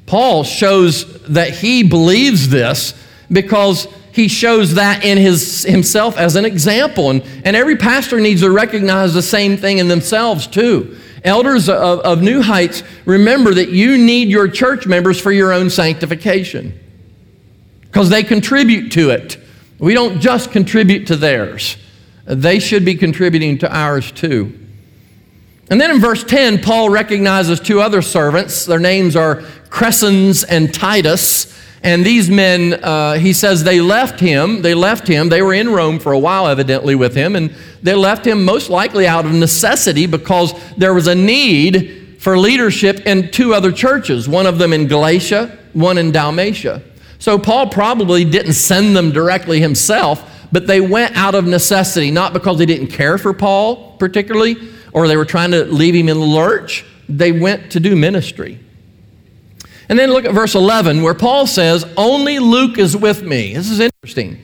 Paul 0.05 0.43
shows 0.43 1.21
that 1.23 1.51
he 1.51 1.83
believes 1.83 2.47
this 2.49 2.93
because 3.29 3.87
he 4.13 4.29
shows 4.29 4.75
that 4.75 5.03
in 5.03 5.17
his, 5.17 5.63
himself 5.63 6.17
as 6.17 6.35
an 6.35 6.45
example. 6.45 7.11
And, 7.11 7.21
and 7.43 7.55
every 7.55 7.75
pastor 7.75 8.19
needs 8.19 8.41
to 8.41 8.49
recognize 8.49 9.13
the 9.13 9.21
same 9.21 9.57
thing 9.57 9.79
in 9.79 9.89
themselves, 9.89 10.47
too. 10.47 10.97
Elders 11.27 11.69
of, 11.69 11.99
of 11.99 12.21
New 12.21 12.41
Heights, 12.41 12.83
remember 13.05 13.53
that 13.53 13.69
you 13.69 13.97
need 13.97 14.29
your 14.29 14.47
church 14.47 14.87
members 14.87 15.19
for 15.19 15.31
your 15.31 15.51
own 15.51 15.69
sanctification 15.69 16.77
because 17.81 18.09
they 18.09 18.23
contribute 18.23 18.91
to 18.93 19.09
it. 19.09 19.37
We 19.79 19.93
don't 19.93 20.19
just 20.19 20.51
contribute 20.51 21.07
to 21.07 21.15
theirs, 21.15 21.77
they 22.25 22.59
should 22.59 22.85
be 22.85 22.95
contributing 22.95 23.57
to 23.59 23.75
ours 23.75 24.11
too. 24.11 24.57
And 25.69 25.81
then 25.81 25.91
in 25.91 25.99
verse 25.99 26.23
10, 26.23 26.61
Paul 26.61 26.89
recognizes 26.89 27.59
two 27.59 27.81
other 27.81 28.01
servants. 28.01 28.65
Their 28.65 28.79
names 28.79 29.17
are 29.17 29.41
Crescens 29.69 30.45
and 30.47 30.73
Titus. 30.73 31.53
And 31.83 32.05
these 32.05 32.29
men, 32.29 32.73
uh, 32.83 33.13
he 33.13 33.33
says, 33.33 33.63
they 33.63 33.79
left 33.81 34.19
him. 34.19 34.61
They 34.61 34.73
left 34.73 35.07
him. 35.07 35.29
They 35.29 35.41
were 35.41 35.53
in 35.53 35.69
Rome 35.69 35.99
for 35.99 36.11
a 36.11 36.19
while, 36.19 36.47
evidently, 36.47 36.95
with 36.95 37.15
him. 37.15 37.35
And 37.35 37.53
they 37.83 37.93
left 37.93 38.25
him 38.25 38.43
most 38.43 38.69
likely 38.69 39.07
out 39.07 39.25
of 39.25 39.31
necessity 39.31 40.07
because 40.07 40.53
there 40.75 40.93
was 40.93 41.07
a 41.07 41.15
need 41.15 42.17
for 42.19 42.37
leadership 42.37 43.05
in 43.05 43.31
two 43.31 43.53
other 43.53 43.71
churches, 43.71 44.27
one 44.27 44.47
of 44.47 44.57
them 44.57 44.73
in 44.73 44.87
Galatia, 44.87 45.57
one 45.73 45.97
in 45.97 46.11
Dalmatia. 46.11 46.81
So 47.19 47.37
Paul 47.37 47.69
probably 47.69 48.25
didn't 48.25 48.53
send 48.53 48.95
them 48.95 49.11
directly 49.11 49.59
himself, 49.59 50.47
but 50.51 50.67
they 50.67 50.81
went 50.81 51.15
out 51.15 51.35
of 51.35 51.45
necessity, 51.45 52.11
not 52.11 52.33
because 52.33 52.57
they 52.57 52.65
didn't 52.65 52.87
care 52.87 53.17
for 53.17 53.33
Paul 53.33 53.97
particularly, 53.97 54.57
or 54.93 55.07
they 55.07 55.17
were 55.17 55.25
trying 55.25 55.51
to 55.51 55.65
leave 55.65 55.95
him 55.95 56.09
in 56.09 56.19
the 56.19 56.25
lurch. 56.25 56.85
They 57.09 57.31
went 57.31 57.71
to 57.73 57.79
do 57.79 57.95
ministry. 57.95 58.59
And 59.89 59.97
then 59.97 60.11
look 60.11 60.25
at 60.25 60.33
verse 60.33 60.55
11 60.55 61.01
where 61.01 61.13
Paul 61.13 61.47
says, 61.47 61.85
Only 61.95 62.39
Luke 62.39 62.77
is 62.77 62.95
with 62.95 63.23
me. 63.23 63.53
This 63.53 63.69
is 63.69 63.79
interesting. 63.79 64.41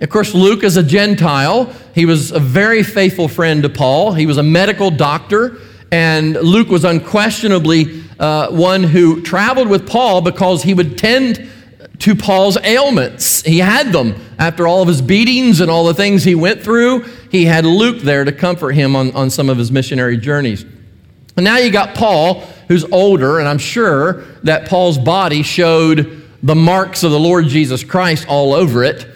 Of 0.00 0.10
course, 0.10 0.34
Luke 0.34 0.64
is 0.64 0.76
a 0.76 0.82
Gentile. 0.82 1.72
He 1.94 2.04
was 2.04 2.32
a 2.32 2.40
very 2.40 2.82
faithful 2.82 3.28
friend 3.28 3.62
to 3.62 3.68
Paul. 3.68 4.12
He 4.12 4.26
was 4.26 4.36
a 4.36 4.42
medical 4.42 4.90
doctor, 4.90 5.58
and 5.90 6.34
Luke 6.34 6.68
was 6.68 6.84
unquestionably 6.84 8.02
uh, 8.18 8.50
one 8.50 8.82
who 8.82 9.22
traveled 9.22 9.68
with 9.68 9.88
Paul 9.88 10.20
because 10.20 10.62
he 10.62 10.74
would 10.74 10.98
tend 10.98 11.50
to 12.00 12.14
Paul's 12.14 12.58
ailments. 12.58 13.42
He 13.42 13.58
had 13.60 13.92
them 13.92 14.14
after 14.38 14.66
all 14.66 14.82
of 14.82 14.88
his 14.88 15.00
beatings 15.00 15.60
and 15.60 15.70
all 15.70 15.86
the 15.86 15.94
things 15.94 16.24
he 16.24 16.34
went 16.34 16.62
through. 16.62 17.04
He 17.30 17.44
had 17.44 17.64
Luke 17.64 18.00
there 18.00 18.24
to 18.24 18.32
comfort 18.32 18.72
him 18.72 18.96
on, 18.96 19.12
on 19.12 19.30
some 19.30 19.48
of 19.48 19.56
his 19.56 19.70
missionary 19.70 20.16
journeys. 20.16 20.66
And 21.36 21.44
now 21.44 21.56
you 21.58 21.70
got 21.70 21.94
Paul, 21.94 22.40
who's 22.68 22.84
older, 22.84 23.38
and 23.38 23.48
I'm 23.48 23.58
sure 23.58 24.22
that 24.44 24.68
Paul's 24.68 24.98
body 24.98 25.42
showed 25.42 26.22
the 26.42 26.54
marks 26.54 27.02
of 27.02 27.10
the 27.10 27.18
Lord 27.18 27.46
Jesus 27.46 27.82
Christ 27.82 28.26
all 28.28 28.52
over 28.52 28.84
it. 28.84 29.06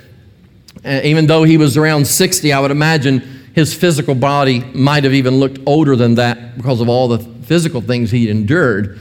Uh, 0.85 1.01
even 1.05 1.27
though 1.27 1.45
he 1.45 1.57
was 1.57 1.77
around 1.77 2.07
60, 2.07 2.53
I 2.53 2.61
would 2.61 2.71
imagine 2.71 3.21
his 3.55 3.75
physical 3.75 4.15
body 4.15 4.61
might 4.61 5.05
have 5.05 5.13
even 5.13 5.39
looked 5.39 5.59
older 5.67 5.97
than 5.97 6.15
that 6.15 6.57
because 6.57 6.81
of 6.81 6.89
all 6.89 7.09
the 7.09 7.19
physical 7.19 7.81
things 7.81 8.11
he 8.11 8.31
endured. 8.31 8.99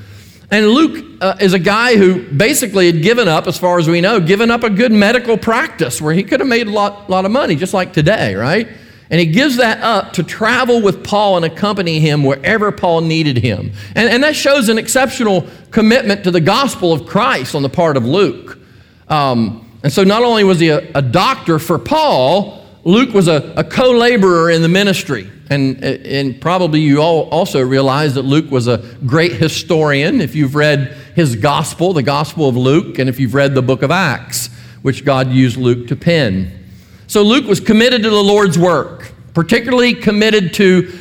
And 0.50 0.68
Luke 0.68 1.06
uh, 1.22 1.38
is 1.40 1.54
a 1.54 1.60
guy 1.60 1.98
who 1.98 2.24
basically 2.32 2.86
had 2.92 3.02
given 3.02 3.28
up, 3.28 3.48
as 3.48 3.58
far 3.58 3.80
as 3.80 3.88
we 3.88 4.00
know, 4.00 4.20
given 4.20 4.50
up 4.50 4.64
a 4.64 4.70
good 4.70 4.92
medical 4.92 5.38
practice 5.38 6.02
where 6.02 6.14
he 6.14 6.24
could 6.24 6.40
have 6.40 6.48
made 6.48 6.68
a 6.68 6.72
lot, 6.72 7.10
lot 7.10 7.26
of 7.26 7.32
money, 7.32 7.56
just 7.56 7.74
like 7.74 7.94
today, 7.94 8.36
right? 8.36 8.68
And 9.10 9.20
he 9.20 9.26
gives 9.26 9.58
that 9.58 9.82
up 9.82 10.14
to 10.14 10.24
travel 10.24 10.82
with 10.82 11.04
Paul 11.04 11.38
and 11.38 11.46
accompany 11.46 12.00
him 12.00 12.24
wherever 12.24 12.72
Paul 12.72 13.02
needed 13.02 13.38
him. 13.38 13.72
And, 13.96 14.10
and 14.10 14.24
that 14.24 14.36
shows 14.36 14.68
an 14.70 14.78
exceptional 14.78 15.48
commitment 15.72 16.24
to 16.26 16.32
the 16.32 16.42
gospel 16.42 16.92
of 16.92 17.06
Christ 17.06 17.56
on 17.56 17.62
the 17.62 17.70
part 17.70 17.96
of 17.96 18.06
Luke. 18.06 18.60
Um, 19.08 19.64
and 19.84 19.94
so 19.94 20.04
not 20.04 20.24
only 20.24 20.44
was 20.44 20.60
he 20.60 20.70
a, 20.70 20.92
a 20.94 21.02
doctor 21.02 21.60
for 21.60 21.80
Paul, 21.80 22.66
Luke 22.84 23.14
was 23.14 23.28
a, 23.28 23.54
a 23.56 23.64
co 23.64 23.92
laborer 23.92 24.50
in 24.50 24.62
the 24.62 24.70
ministry. 24.70 25.30
And, 25.50 25.82
and 25.82 26.42
probably 26.42 26.82
you 26.82 27.02
all 27.02 27.30
also 27.30 27.62
realize 27.62 28.16
that 28.16 28.24
Luke 28.24 28.52
was 28.52 28.68
a 28.68 28.80
great 29.06 29.34
historian 29.34 30.20
if 30.20 30.36
you've 30.36 30.56
read 30.56 30.98
his 31.16 31.38
gospel, 31.38 31.94
the 31.94 32.04
Gospel 32.04 32.50
of 32.50 32.58
Luke, 32.58 33.00
and 33.00 33.10
if 33.10 33.20
you've 33.20 33.34
read 33.34 33.56
the 33.56 33.62
book 33.62 33.82
of 33.82 33.90
Acts, 33.90 34.50
which 34.82 35.06
God 35.06 35.32
used 35.32 35.56
Luke 35.56 35.88
to 35.88 35.96
pen. 35.96 36.67
So 37.08 37.24
Luke 37.24 37.46
was 37.46 37.60
committed 37.60 38.04
to 38.04 38.10
the 38.10 38.24
Lord's 38.24 38.60
work, 38.60 39.14
particularly 39.34 39.94
committed 39.94 40.54
to 40.56 40.94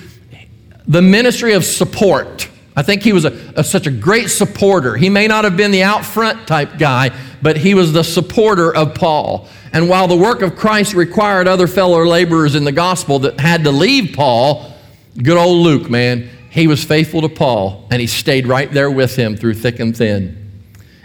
the 0.86 1.02
ministry 1.02 1.52
of 1.52 1.64
support. 1.64 2.48
I 2.76 2.82
think 2.82 3.02
he 3.02 3.12
was 3.12 3.24
a, 3.24 3.32
a, 3.56 3.64
such 3.64 3.86
a 3.86 3.90
great 3.90 4.28
supporter. 4.28 4.96
He 4.96 5.08
may 5.08 5.26
not 5.26 5.44
have 5.44 5.56
been 5.56 5.72
the 5.72 5.82
out 5.82 6.04
front 6.04 6.46
type 6.46 6.78
guy, 6.78 7.10
but 7.42 7.56
he 7.56 7.74
was 7.74 7.92
the 7.92 8.04
supporter 8.04 8.74
of 8.74 8.94
Paul. 8.94 9.48
And 9.72 9.88
while 9.88 10.06
the 10.06 10.16
work 10.16 10.42
of 10.42 10.56
Christ 10.56 10.94
required 10.94 11.48
other 11.48 11.66
fellow 11.66 12.04
laborers 12.04 12.54
in 12.54 12.64
the 12.64 12.72
gospel 12.72 13.18
that 13.20 13.40
had 13.40 13.64
to 13.64 13.70
leave 13.70 14.14
Paul, 14.14 14.72
good 15.20 15.36
old 15.36 15.64
Luke, 15.64 15.90
man, 15.90 16.28
he 16.50 16.66
was 16.66 16.84
faithful 16.84 17.22
to 17.22 17.28
Paul 17.28 17.86
and 17.90 18.00
he 18.00 18.06
stayed 18.06 18.46
right 18.46 18.70
there 18.70 18.90
with 18.90 19.16
him 19.16 19.36
through 19.36 19.54
thick 19.54 19.80
and 19.80 19.96
thin. 19.96 20.42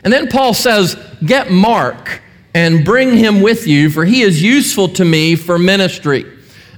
And 0.03 0.13
then 0.13 0.27
Paul 0.27 0.53
says, 0.53 0.96
Get 1.25 1.51
Mark 1.51 2.22
and 2.53 2.84
bring 2.84 3.15
him 3.15 3.41
with 3.41 3.67
you, 3.67 3.89
for 3.89 4.05
he 4.05 4.22
is 4.22 4.41
useful 4.41 4.88
to 4.89 5.05
me 5.05 5.36
for 5.36 5.58
ministry. 5.58 6.25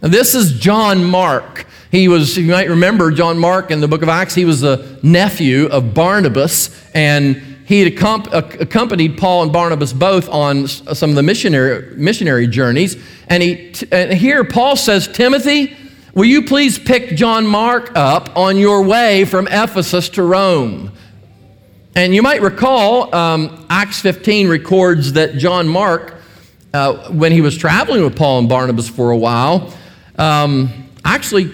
And 0.02 0.14
this 0.14 0.36
is 0.36 0.60
John 0.60 1.04
Mark. 1.04 1.66
He 1.92 2.08
was, 2.08 2.38
you 2.38 2.52
might 2.52 2.70
remember 2.70 3.12
John 3.12 3.38
Mark 3.38 3.72
in 3.72 3.80
the 3.80 3.88
book 3.88 4.02
of 4.02 4.10
Acts, 4.10 4.36
he 4.36 4.46
was 4.46 4.62
the 4.62 5.00
nephew 5.04 5.68
of 5.68 5.94
Barnabas, 5.94 6.92
and 6.94 7.36
he 7.66 7.80
had 7.80 7.94
accompanied 8.34 9.18
Paul 9.18 9.44
and 9.44 9.54
Barnabas 9.54 9.94
both 9.94 10.28
on 10.30 10.68
some 10.68 11.12
of 11.12 11.16
the 11.16 11.24
missionary, 11.24 11.96
missionary 11.96 12.48
journeys. 12.48 13.02
And, 13.28 13.42
he, 13.42 13.74
and 13.92 14.12
here 14.14 14.44
Paul 14.44 14.76
says, 14.76 15.08
Timothy, 15.08 15.76
will 16.14 16.26
you 16.26 16.44
please 16.44 16.78
pick 16.78 17.16
John 17.16 17.48
Mark 17.48 17.92
up 17.96 18.36
on 18.36 18.58
your 18.58 18.84
way 18.84 19.24
from 19.24 19.48
Ephesus 19.48 20.10
to 20.10 20.24
Rome? 20.24 20.92
And 21.96 22.16
you 22.16 22.24
might 22.24 22.42
recall, 22.42 23.14
um, 23.14 23.68
Acts 23.70 24.00
15 24.00 24.48
records 24.48 25.14
that 25.14 25.38
John 25.38 25.68
Mark, 25.68 26.16
uh, 26.74 27.12
when 27.12 27.32
he 27.32 27.40
was 27.40 27.56
traveling 27.56 28.04
with 28.04 28.16
Paul 28.16 28.40
and 28.40 28.50
Barnabas 28.50 28.90
for 28.90 29.12
a 29.12 29.18
while, 29.18 29.72
um, 30.18 30.90
actually 31.06 31.54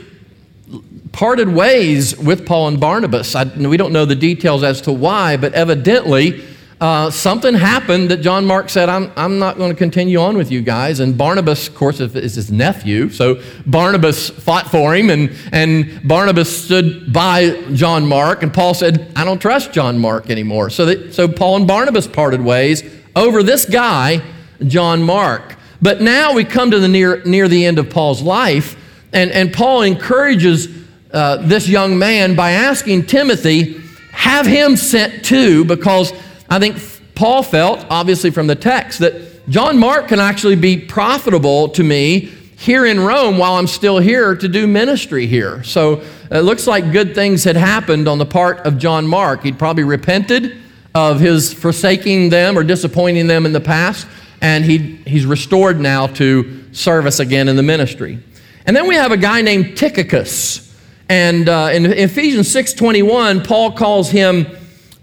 parted 1.12 1.50
ways 1.50 2.18
with 2.18 2.46
Paul 2.46 2.70
and 2.70 2.80
Barnabas. 2.80 3.36
I, 3.36 3.44
we 3.44 3.76
don't 3.76 3.92
know 3.92 4.06
the 4.06 4.16
details 4.16 4.64
as 4.64 4.80
to 4.84 4.94
why, 4.94 5.36
but 5.36 5.54
evidently 5.54 6.42
uh, 6.82 7.12
something 7.12 7.54
happened 7.54 8.10
that 8.10 8.18
John 8.22 8.46
Mark 8.46 8.70
said, 8.70 8.88
I'm, 8.88 9.12
I'm 9.18 9.38
not 9.38 9.58
going 9.58 9.70
to 9.70 9.78
continue 9.78 10.20
on 10.20 10.38
with 10.38 10.50
you 10.50 10.62
guys. 10.62 11.02
And 11.02 11.18
Barnabas, 11.18 11.68
of 11.68 11.76
course, 11.76 12.00
is 12.00 12.36
his 12.36 12.52
nephew. 12.52 13.10
So 13.10 13.42
Barnabas 13.66 14.30
fought 14.30 14.68
for 14.68 14.96
him, 14.96 15.10
and, 15.10 15.36
and 15.52 16.08
Barnabas 16.08 16.66
stood 16.66 17.12
by 17.12 17.62
John 17.74 18.08
Mark. 18.08 18.44
And 18.44 18.54
Paul 18.54 18.74
said, 18.74 19.12
I 19.16 19.26
don't 19.26 19.42
trust 19.42 19.74
John 19.74 20.00
Mark 20.00 20.30
anymore. 20.30 20.70
So, 20.70 20.86
that, 20.86 21.14
so 21.14 21.28
Paul 21.28 21.58
and 21.58 21.68
Barnabas 21.68 22.08
parted 22.08 22.42
ways 22.42 22.84
over 23.14 23.44
this 23.44 23.66
guy, 23.66 24.22
John 24.66 25.04
Mark. 25.04 25.58
But 25.82 26.02
now 26.02 26.34
we 26.34 26.46
come 26.46 26.72
to 26.72 26.80
the 26.80 26.88
near, 26.88 27.22
near 27.26 27.50
the 27.50 27.66
end 27.66 27.78
of 27.80 27.90
Paul's 27.90 28.22
life, 28.22 28.78
and, 29.12 29.32
and 29.32 29.52
Paul 29.52 29.82
encourages 29.82 30.70
uh, 31.12 31.38
this 31.38 31.68
young 31.68 31.98
man 31.98 32.36
by 32.36 32.52
asking 32.52 33.08
Timothy, 33.08 33.82
have 34.12 34.46
him 34.46 34.76
sent 34.76 35.26
too, 35.26 35.66
because 35.66 36.14
I 36.50 36.60
think 36.60 36.78
Paul 37.16 37.44
felt, 37.44 37.86
obviously 37.90 38.32
from 38.32 38.48
the 38.48 38.56
text, 38.56 39.00
that 39.00 39.48
John 39.50 39.78
Mark 39.78 40.08
can 40.08 40.20
actually 40.20 40.56
be 40.56 40.78
profitable 40.78 41.70
to 41.70 41.84
me 41.84 42.32
here 42.56 42.86
in 42.86 43.00
Rome 43.00 43.38
while 43.38 43.54
I'm 43.54 43.68
still 43.68 44.00
here 44.00 44.36
to 44.36 44.48
do 44.48 44.68
ministry 44.68 45.28
here. 45.28 45.64
So 45.64 46.04
it 46.32 46.42
looks 46.42 46.68
like 46.68 46.92
good 46.92 47.16
things 47.16 47.44
had 47.44 47.56
happened 47.56 48.08
on 48.08 48.18
the 48.18 48.26
part 48.26 48.60
of 48.60 48.78
John 48.78 49.08
Mark. 49.08 49.44
He'd 49.44 49.58
probably 49.58 49.84
repented 49.84 50.58
of 50.94 51.20
his 51.20 51.54
forsaking 51.54 52.30
them 52.30 52.58
or 52.58 52.64
disappointing 52.64 53.28
them 53.28 53.46
in 53.46 53.54
the 53.54 53.62
past, 53.62 54.08
and 54.42 54.66
he, 54.66 54.96
he's 55.08 55.26
restored 55.26 55.80
now 55.80 56.08
to 56.08 56.66
service 56.74 57.20
again 57.20 57.48
in 57.48 57.56
the 57.56 57.64
ministry. 57.64 58.20
And 58.66 58.76
then 58.76 58.88
we 58.88 58.96
have 58.96 59.12
a 59.12 59.18
guy 59.18 59.42
named 59.42 59.78
Tychicus. 59.78 60.66
And 61.10 61.50
uh, 61.50 61.72
in 61.74 61.86
Ephesians 61.86 62.48
6.21, 62.54 63.48
Paul 63.48 63.72
calls 63.72 64.12
him 64.12 64.46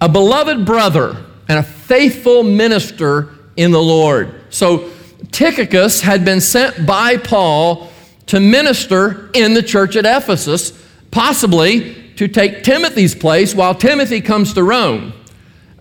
a 0.01 0.09
beloved 0.09 0.65
brother 0.65 1.26
and 1.49 1.59
a 1.59 1.63
faithful 1.63 2.43
minister 2.43 3.31
in 3.57 3.71
the 3.71 3.83
Lord. 3.83 4.35
So 4.51 4.91
Tychicus 5.31 6.01
had 6.01 6.25
been 6.25 6.41
sent 6.41 6.87
by 6.87 7.17
Paul 7.17 7.91
to 8.27 8.41
minister 8.41 9.31
in 9.35 9.55
the 9.55 9.63
church 9.63 9.97
at 9.97 10.05
Ephesus, 10.05 10.73
possibly 11.11 11.95
to 12.17 12.29
take 12.29 12.65
Timothy's 12.65 13.15
place 13.15 13.55
while 13.55 13.75
Timothy 13.75 14.21
comes 14.21 14.55
to 14.55 14.63
Rome. 14.63 15.13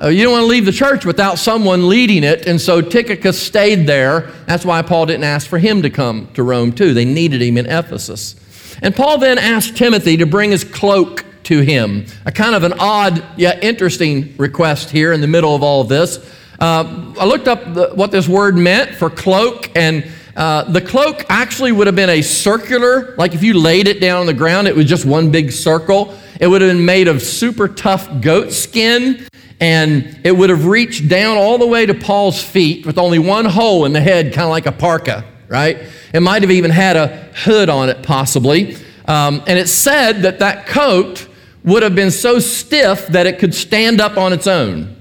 Uh, 0.02 0.10
you 0.10 0.24
don't 0.24 0.34
want 0.34 0.44
to 0.44 0.48
leave 0.48 0.66
the 0.66 0.74
church 0.74 1.06
without 1.06 1.40
someone 1.40 1.88
leading 1.88 2.24
it, 2.24 2.48
and 2.48 2.60
so 2.60 2.82
Tychicus 2.82 3.42
stayed 3.42 3.88
there. 3.88 4.32
That's 4.46 4.66
why 4.66 4.82
Paul 4.82 5.06
didn't 5.06 5.24
ask 5.24 5.48
for 5.48 5.58
him 5.58 5.82
to 5.84 5.90
come 5.90 6.28
to 6.34 6.44
Rome, 6.44 6.74
too. 6.74 6.94
They 6.94 7.06
needed 7.06 7.42
him 7.42 7.58
in 7.58 7.66
Ephesus. 7.66 8.36
And 8.82 8.94
Paul 8.94 9.20
then 9.20 9.38
asked 9.38 9.78
Timothy 9.78 10.18
to 10.18 10.26
bring 10.26 10.52
his 10.52 10.66
cloak 10.66 11.26
to 11.46 11.62
him. 11.62 12.06
A 12.26 12.32
kind 12.32 12.56
of 12.56 12.64
an 12.64 12.74
odd 12.80 13.24
yet 13.38 13.64
interesting 13.64 14.36
request 14.38 14.90
here 14.90 15.14
in 15.14 15.22
the 15.22 15.28
middle 15.28 15.56
of 15.56 15.64
all 15.64 15.82
of 15.82 15.90
this. 15.90 16.18
Uh, 16.60 17.14
I 17.20 17.26
looked 17.26 17.48
up 17.48 17.74
the, 17.74 17.90
what 17.96 18.12
this 18.12 18.28
word 18.28 18.56
meant 18.56 18.96
for 18.96 19.10
cloak, 19.10 19.70
and 19.76 20.10
uh, 20.36 20.64
the 20.64 20.82
cloak 20.82 21.26
actually 21.30 21.72
would 21.72 21.88
have 21.88 21.96
been 21.96 22.10
a 22.10 22.22
circular, 22.22 23.16
like 23.18 23.34
if 23.34 23.44
you 23.44 23.54
laid 23.54 23.88
it 23.88 24.00
down 24.02 24.22
on 24.22 24.26
the 24.26 24.34
ground, 24.34 24.68
it 24.68 24.76
was 24.76 24.86
just 24.86 25.06
one 25.06 25.32
big 25.32 25.52
circle. 25.52 26.18
It 26.40 26.48
would 26.48 26.62
have 26.62 26.72
been 26.72 26.86
made 26.86 27.08
of 27.08 27.22
super 27.22 27.68
tough 27.68 28.22
goat 28.22 28.52
skin, 28.52 29.26
and 29.60 30.20
it 30.24 30.32
would 30.32 30.50
have 30.50 30.66
reached 30.66 31.08
down 31.08 31.38
all 31.38 31.58
the 31.58 31.68
way 31.68 31.86
to 31.86 31.94
Paul's 31.94 32.42
feet 32.42 32.86
with 32.86 32.98
only 32.98 33.20
one 33.20 33.46
hole 33.46 33.86
in 33.86 33.94
the 33.94 34.02
head, 34.02 34.34
kind 34.34 34.44
of 34.44 34.50
like 34.50 34.66
a 34.66 34.72
parka, 34.72 35.24
right? 35.48 35.78
It 36.14 36.22
might 36.22 36.42
have 36.42 36.52
even 36.52 36.72
had 36.72 36.98
a 36.98 37.08
hood 37.34 37.70
on 37.70 37.90
it, 37.90 38.04
possibly. 38.04 38.76
Um, 39.08 39.44
and 39.48 39.60
it 39.60 39.70
said 39.70 40.24
that 40.24 40.40
that 40.40 40.68
coat 40.68 41.28
would 41.66 41.84
have 41.84 41.96
been 41.96 42.12
so 42.12 42.40
stiff 42.40 43.08
that 43.08 43.26
it 43.26 43.40
could 43.40 43.54
stand 43.54 44.00
up 44.00 44.18
on 44.18 44.32
its 44.32 44.48
own. 44.48 44.96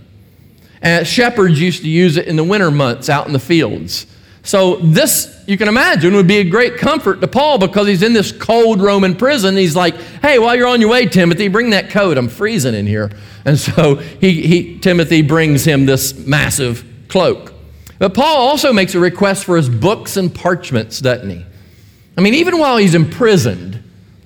And 0.82 1.06
shepherds 1.06 1.60
used 1.60 1.82
to 1.82 1.88
use 1.88 2.16
it 2.16 2.26
in 2.26 2.36
the 2.36 2.44
winter 2.44 2.70
months 2.70 3.08
out 3.08 3.26
in 3.26 3.32
the 3.32 3.38
fields. 3.38 4.06
So, 4.42 4.76
this, 4.76 5.42
you 5.46 5.56
can 5.56 5.68
imagine, 5.68 6.14
would 6.14 6.26
be 6.26 6.36
a 6.36 6.44
great 6.44 6.76
comfort 6.76 7.22
to 7.22 7.28
Paul 7.28 7.56
because 7.56 7.86
he's 7.86 8.02
in 8.02 8.12
this 8.12 8.30
cold 8.30 8.82
Roman 8.82 9.16
prison. 9.16 9.56
He's 9.56 9.74
like, 9.74 9.94
hey, 10.20 10.38
while 10.38 10.54
you're 10.54 10.66
on 10.66 10.82
your 10.82 10.90
way, 10.90 11.06
Timothy, 11.06 11.48
bring 11.48 11.70
that 11.70 11.88
coat. 11.88 12.18
I'm 12.18 12.28
freezing 12.28 12.74
in 12.74 12.86
here. 12.86 13.10
And 13.46 13.58
so 13.58 13.94
he, 13.94 14.46
he, 14.46 14.78
Timothy 14.80 15.22
brings 15.22 15.64
him 15.64 15.86
this 15.86 16.14
massive 16.26 16.84
cloak. 17.08 17.54
But 17.98 18.12
Paul 18.12 18.36
also 18.36 18.70
makes 18.70 18.94
a 18.94 19.00
request 19.00 19.46
for 19.46 19.56
his 19.56 19.70
books 19.70 20.18
and 20.18 20.34
parchments, 20.34 21.00
doesn't 21.00 21.30
he? 21.30 21.44
I 22.18 22.20
mean, 22.20 22.34
even 22.34 22.58
while 22.58 22.76
he's 22.76 22.94
imprisoned, 22.94 23.73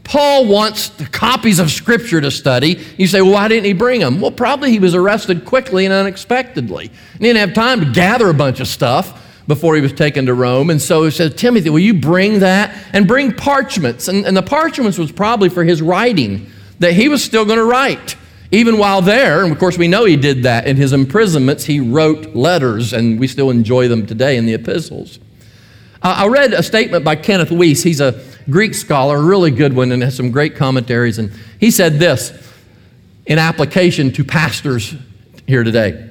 Paul 0.08 0.46
wants 0.46 0.90
copies 1.12 1.58
of 1.58 1.70
Scripture 1.70 2.18
to 2.22 2.30
study. 2.30 2.82
You 2.96 3.06
say, 3.06 3.20
well, 3.20 3.32
why 3.32 3.48
didn't 3.48 3.66
he 3.66 3.74
bring 3.74 4.00
them? 4.00 4.22
Well, 4.22 4.30
probably 4.30 4.70
he 4.70 4.78
was 4.78 4.94
arrested 4.94 5.44
quickly 5.44 5.84
and 5.84 5.92
unexpectedly. 5.92 6.90
He 7.12 7.18
didn't 7.18 7.36
have 7.36 7.52
time 7.52 7.80
to 7.80 7.92
gather 7.92 8.30
a 8.30 8.34
bunch 8.34 8.60
of 8.60 8.68
stuff 8.68 9.22
before 9.46 9.74
he 9.74 9.82
was 9.82 9.92
taken 9.92 10.24
to 10.24 10.32
Rome. 10.32 10.70
And 10.70 10.80
so 10.80 11.04
he 11.04 11.10
said, 11.10 11.36
Timothy, 11.36 11.68
will 11.68 11.78
you 11.78 11.92
bring 11.92 12.38
that? 12.40 12.74
And 12.94 13.06
bring 13.06 13.34
parchments. 13.34 14.08
And, 14.08 14.26
and 14.26 14.34
the 14.34 14.42
parchments 14.42 14.96
was 14.96 15.12
probably 15.12 15.50
for 15.50 15.62
his 15.62 15.82
writing, 15.82 16.50
that 16.78 16.94
he 16.94 17.10
was 17.10 17.22
still 17.22 17.44
going 17.44 17.58
to 17.58 17.64
write. 17.64 18.16
Even 18.50 18.78
while 18.78 19.02
there, 19.02 19.44
and 19.44 19.52
of 19.52 19.58
course 19.58 19.76
we 19.76 19.88
know 19.88 20.06
he 20.06 20.16
did 20.16 20.42
that 20.44 20.66
in 20.66 20.76
his 20.76 20.94
imprisonments, 20.94 21.66
he 21.66 21.80
wrote 21.80 22.34
letters, 22.34 22.94
and 22.94 23.20
we 23.20 23.26
still 23.26 23.50
enjoy 23.50 23.88
them 23.88 24.06
today 24.06 24.38
in 24.38 24.46
the 24.46 24.54
epistles. 24.54 25.18
Uh, 26.00 26.14
I 26.18 26.28
read 26.28 26.52
a 26.52 26.62
statement 26.62 27.04
by 27.04 27.16
Kenneth 27.16 27.50
Wuest. 27.50 27.82
He's 27.82 28.00
a 28.00 28.22
Greek 28.48 28.74
scholar, 28.74 29.16
a 29.16 29.22
really 29.22 29.50
good 29.50 29.74
one, 29.74 29.90
and 29.90 30.02
has 30.02 30.16
some 30.16 30.30
great 30.30 30.54
commentaries. 30.54 31.18
And 31.18 31.32
he 31.58 31.70
said 31.72 31.94
this 31.94 32.32
in 33.26 33.38
application 33.38 34.12
to 34.12 34.24
pastors 34.24 34.94
here 35.46 35.64
today. 35.64 36.08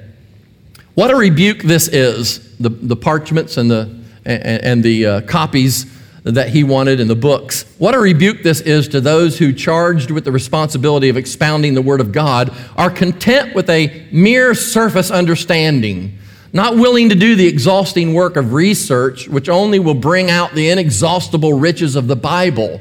What 0.94 1.10
a 1.10 1.16
rebuke 1.16 1.62
this 1.62 1.88
is 1.88 2.56
the, 2.58 2.68
the 2.68 2.96
parchments 2.96 3.56
and 3.56 3.70
the, 3.70 3.98
and, 4.26 4.64
and 4.64 4.84
the 4.84 5.06
uh, 5.06 5.20
copies 5.22 5.86
that 6.24 6.50
he 6.50 6.64
wanted 6.64 7.00
in 7.00 7.08
the 7.08 7.16
books. 7.16 7.64
What 7.78 7.94
a 7.94 7.98
rebuke 7.98 8.42
this 8.42 8.60
is 8.60 8.88
to 8.88 9.00
those 9.00 9.38
who, 9.38 9.54
charged 9.54 10.10
with 10.10 10.24
the 10.24 10.32
responsibility 10.32 11.08
of 11.08 11.16
expounding 11.16 11.72
the 11.72 11.82
Word 11.82 12.02
of 12.02 12.12
God, 12.12 12.54
are 12.76 12.90
content 12.90 13.54
with 13.54 13.70
a 13.70 14.06
mere 14.12 14.54
surface 14.54 15.10
understanding 15.10 16.18
not 16.52 16.76
willing 16.76 17.08
to 17.10 17.14
do 17.14 17.34
the 17.36 17.46
exhausting 17.46 18.14
work 18.14 18.36
of 18.36 18.52
research, 18.52 19.28
which 19.28 19.48
only 19.48 19.78
will 19.78 19.94
bring 19.94 20.30
out 20.30 20.54
the 20.54 20.70
inexhaustible 20.70 21.52
riches 21.52 21.96
of 21.96 22.06
the 22.06 22.16
Bible. 22.16 22.80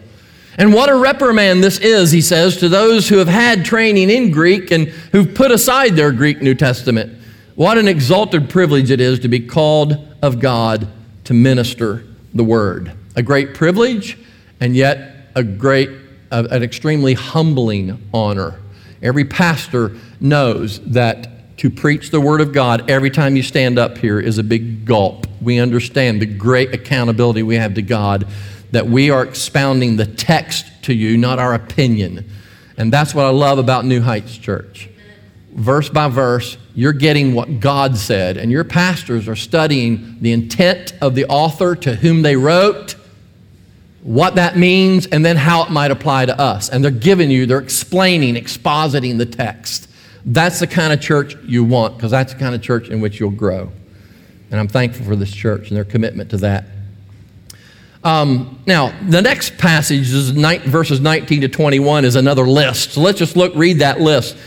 And 0.58 0.74
what 0.74 0.90
a 0.90 0.96
reprimand 0.96 1.64
this 1.64 1.78
is, 1.80 2.12
he 2.12 2.22
says, 2.22 2.58
to 2.58 2.70
those 2.70 3.10
who 3.10 3.18
have 3.18 3.28
had 3.28 3.64
training 3.64 4.10
in 4.10 4.32
Greek 4.32 4.72
and 4.72 4.88
who've 4.88 5.36
put 5.36 5.52
aside 5.52 5.96
their 5.96 6.12
Greek 6.12 6.42
New 6.42 6.56
Testament. 6.56 7.22
What 7.56 7.78
an 7.78 7.88
exalted 7.88 8.50
privilege 8.50 8.90
it 8.90 9.00
is 9.02 9.20
to 9.20 9.28
be 9.28 9.40
called 9.40 9.98
of 10.22 10.40
God 10.40 10.88
to 11.26 11.34
minister 11.34 12.04
the 12.34 12.44
word. 12.44 12.92
A 13.16 13.22
great 13.22 13.54
privilege, 13.54 14.18
and 14.60 14.76
yet 14.76 15.30
a 15.36 15.44
great, 15.44 15.90
an 16.32 16.64
extremely 16.64 17.14
humbling 17.14 18.10
honor. 18.14 18.60
Every 19.02 19.26
pastor 19.26 19.96
knows 20.20 20.80
that 20.86 21.37
to 21.58 21.70
preach 21.70 22.12
the 22.12 22.22
Word 22.22 22.40
of 22.40 22.54
God 22.54 22.90
every 22.90 23.10
time 23.10 23.36
you 23.36 23.44
stand 23.44 23.80
up 23.80 23.98
here 23.98 24.20
is 24.20 24.38
a 24.38 24.44
big 24.44 24.86
gulp. 24.86 25.28
We 25.42 25.60
understand 25.60 26.22
the 26.22 26.26
great 26.26 26.74
accountability 26.74 27.44
we 27.44 27.56
have 27.56 27.74
to 27.76 27.82
God, 27.82 28.28
that 28.72 28.88
we 28.88 29.10
are 29.10 29.24
expounding 29.24 29.98
the 29.98 30.06
text 30.06 30.66
to 30.84 30.94
you, 30.94 31.18
not 31.18 31.40
our 31.40 31.54
opinion. 31.54 32.30
And 32.78 32.94
that's 32.94 33.16
what 33.16 33.26
I 33.26 33.30
love 33.30 33.58
about 33.58 33.86
New 33.86 34.02
Heights 34.02 34.38
Church. 34.38 34.90
verse 35.58 35.90
by 35.90 36.08
verse, 36.08 36.58
you're 36.76 36.94
getting 36.94 37.34
what 37.34 37.60
God 37.60 37.98
said, 37.98 38.38
and 38.38 38.52
your 38.52 38.64
pastors 38.64 39.28
are 39.28 39.36
studying 39.36 40.18
the 40.22 40.32
intent 40.32 40.94
of 41.02 41.16
the 41.16 41.26
author 41.26 41.76
to 41.76 41.96
whom 41.96 42.22
they 42.22 42.36
wrote, 42.36 42.96
what 44.04 44.36
that 44.36 44.56
means, 44.56 45.08
and 45.08 45.26
then 45.26 45.36
how 45.36 45.64
it 45.64 45.72
might 45.72 45.92
apply 45.92 46.28
to 46.28 46.40
us. 46.40 46.70
And 46.70 46.84
they're 46.84 46.92
giving 46.92 47.32
you, 47.32 47.46
they're 47.48 47.58
explaining, 47.58 48.36
expositing 48.36 49.18
the 49.18 49.26
text. 49.26 49.87
That's 50.26 50.60
the 50.60 50.68
kind 50.68 50.94
of 50.94 51.02
church 51.02 51.36
you 51.44 51.64
want, 51.64 51.98
because 51.98 52.12
that's 52.12 52.34
the 52.34 52.40
kind 52.40 52.56
of 52.56 52.62
church 52.62 52.90
in 52.90 53.02
which 53.02 53.20
you'll 53.20 53.32
grow. 53.32 53.72
And 54.52 54.60
I'm 54.60 54.68
thankful 54.68 55.06
for 55.06 55.16
this 55.16 55.32
church 55.32 55.70
and 55.70 55.78
their 55.78 55.86
commitment 55.86 56.30
to 56.32 56.38
that. 56.38 56.66
Um, 58.04 58.62
now, 58.66 58.94
the 59.10 59.22
next 59.22 59.58
passage 59.58 60.14
is 60.14 60.34
ni- 60.34 60.60
verses 60.60 61.02
19 61.02 61.42
to 61.42 61.50
21 61.50 62.06
is 62.06 62.16
another 62.16 62.48
list. 62.48 62.94
So 62.94 63.02
let's 63.02 63.20
just 63.20 63.36
look, 63.36 63.54
read 63.56 63.80
that 63.80 64.00
list. 64.00 64.38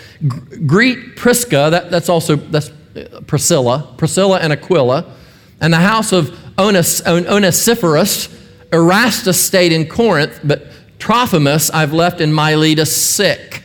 Greet 0.67 1.17
Prisca, 1.17 1.69
that, 1.71 1.91
that's 1.91 2.09
also 2.09 2.37
that's 2.37 2.71
uh, 2.97 3.21
Priscilla, 3.27 3.93
Priscilla 3.99 4.39
and 4.41 4.53
Aquila, 4.53 5.13
and 5.61 5.73
the 5.73 5.79
house 5.79 6.13
of 6.13 6.37
Ones, 6.59 7.03
Onesiphorus. 7.07 8.29
Erastus 8.73 9.41
stayed 9.41 9.73
in 9.73 9.89
Corinth, 9.89 10.41
but 10.45 10.67
Trophimus 10.99 11.71
I've 11.73 11.93
left 11.93 12.21
in 12.21 12.33
Miletus 12.33 12.95
sick. 12.95 13.60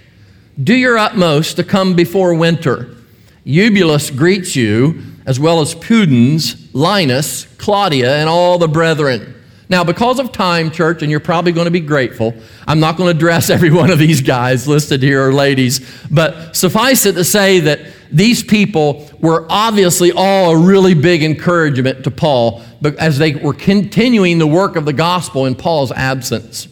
Do 0.62 0.74
your 0.74 0.98
utmost 0.98 1.58
to 1.58 1.64
come 1.64 1.96
before 1.96 2.34
winter. 2.34 2.96
Eubulus 3.44 4.10
greets 4.10 4.56
you, 4.56 5.04
as 5.26 5.40
well 5.40 5.60
as 5.60 5.76
Pudens, 5.76 6.70
Linus, 6.74 7.46
Claudia, 7.58 8.18
and 8.18 8.30
all 8.30 8.58
the 8.58 8.68
brethren. 8.68 9.34
Now, 9.68 9.84
because 9.84 10.20
of 10.20 10.32
time, 10.32 10.72
church, 10.72 11.02
and 11.02 11.12
you're 11.12 11.20
probably 11.20 11.52
going 11.52 11.66
to 11.66 11.72
be 11.72 11.80
grateful, 11.80 12.34
I'm 12.68 12.80
not 12.80 12.98
going 12.98 13.12
to 13.12 13.18
address 13.18 13.50
every 13.50 13.72
one 13.72 13.90
of 13.90 14.00
these 14.00 14.22
guys 14.22 14.68
listed 14.68 15.04
here 15.04 15.28
or 15.28 15.34
ladies, 15.34 15.82
but 16.10 16.56
suffice 16.56 17.06
it 17.06 17.14
to 17.14 17.24
say 17.24 17.60
that 17.62 17.82
these 18.12 18.44
people 18.44 19.10
were 19.20 19.46
obviously 19.50 20.12
all 20.12 20.52
a 20.52 20.58
really 20.58 20.94
big 20.94 21.24
encouragement 21.24 22.04
to 22.04 22.12
Paul 22.12 22.62
as 23.00 23.18
they 23.18 23.36
were 23.36 23.54
continuing 23.54 24.38
the 24.38 24.48
work 24.48 24.76
of 24.76 24.86
the 24.86 24.94
gospel 24.94 25.48
in 25.48 25.56
Paul's 25.56 25.92
absence. 25.92 26.68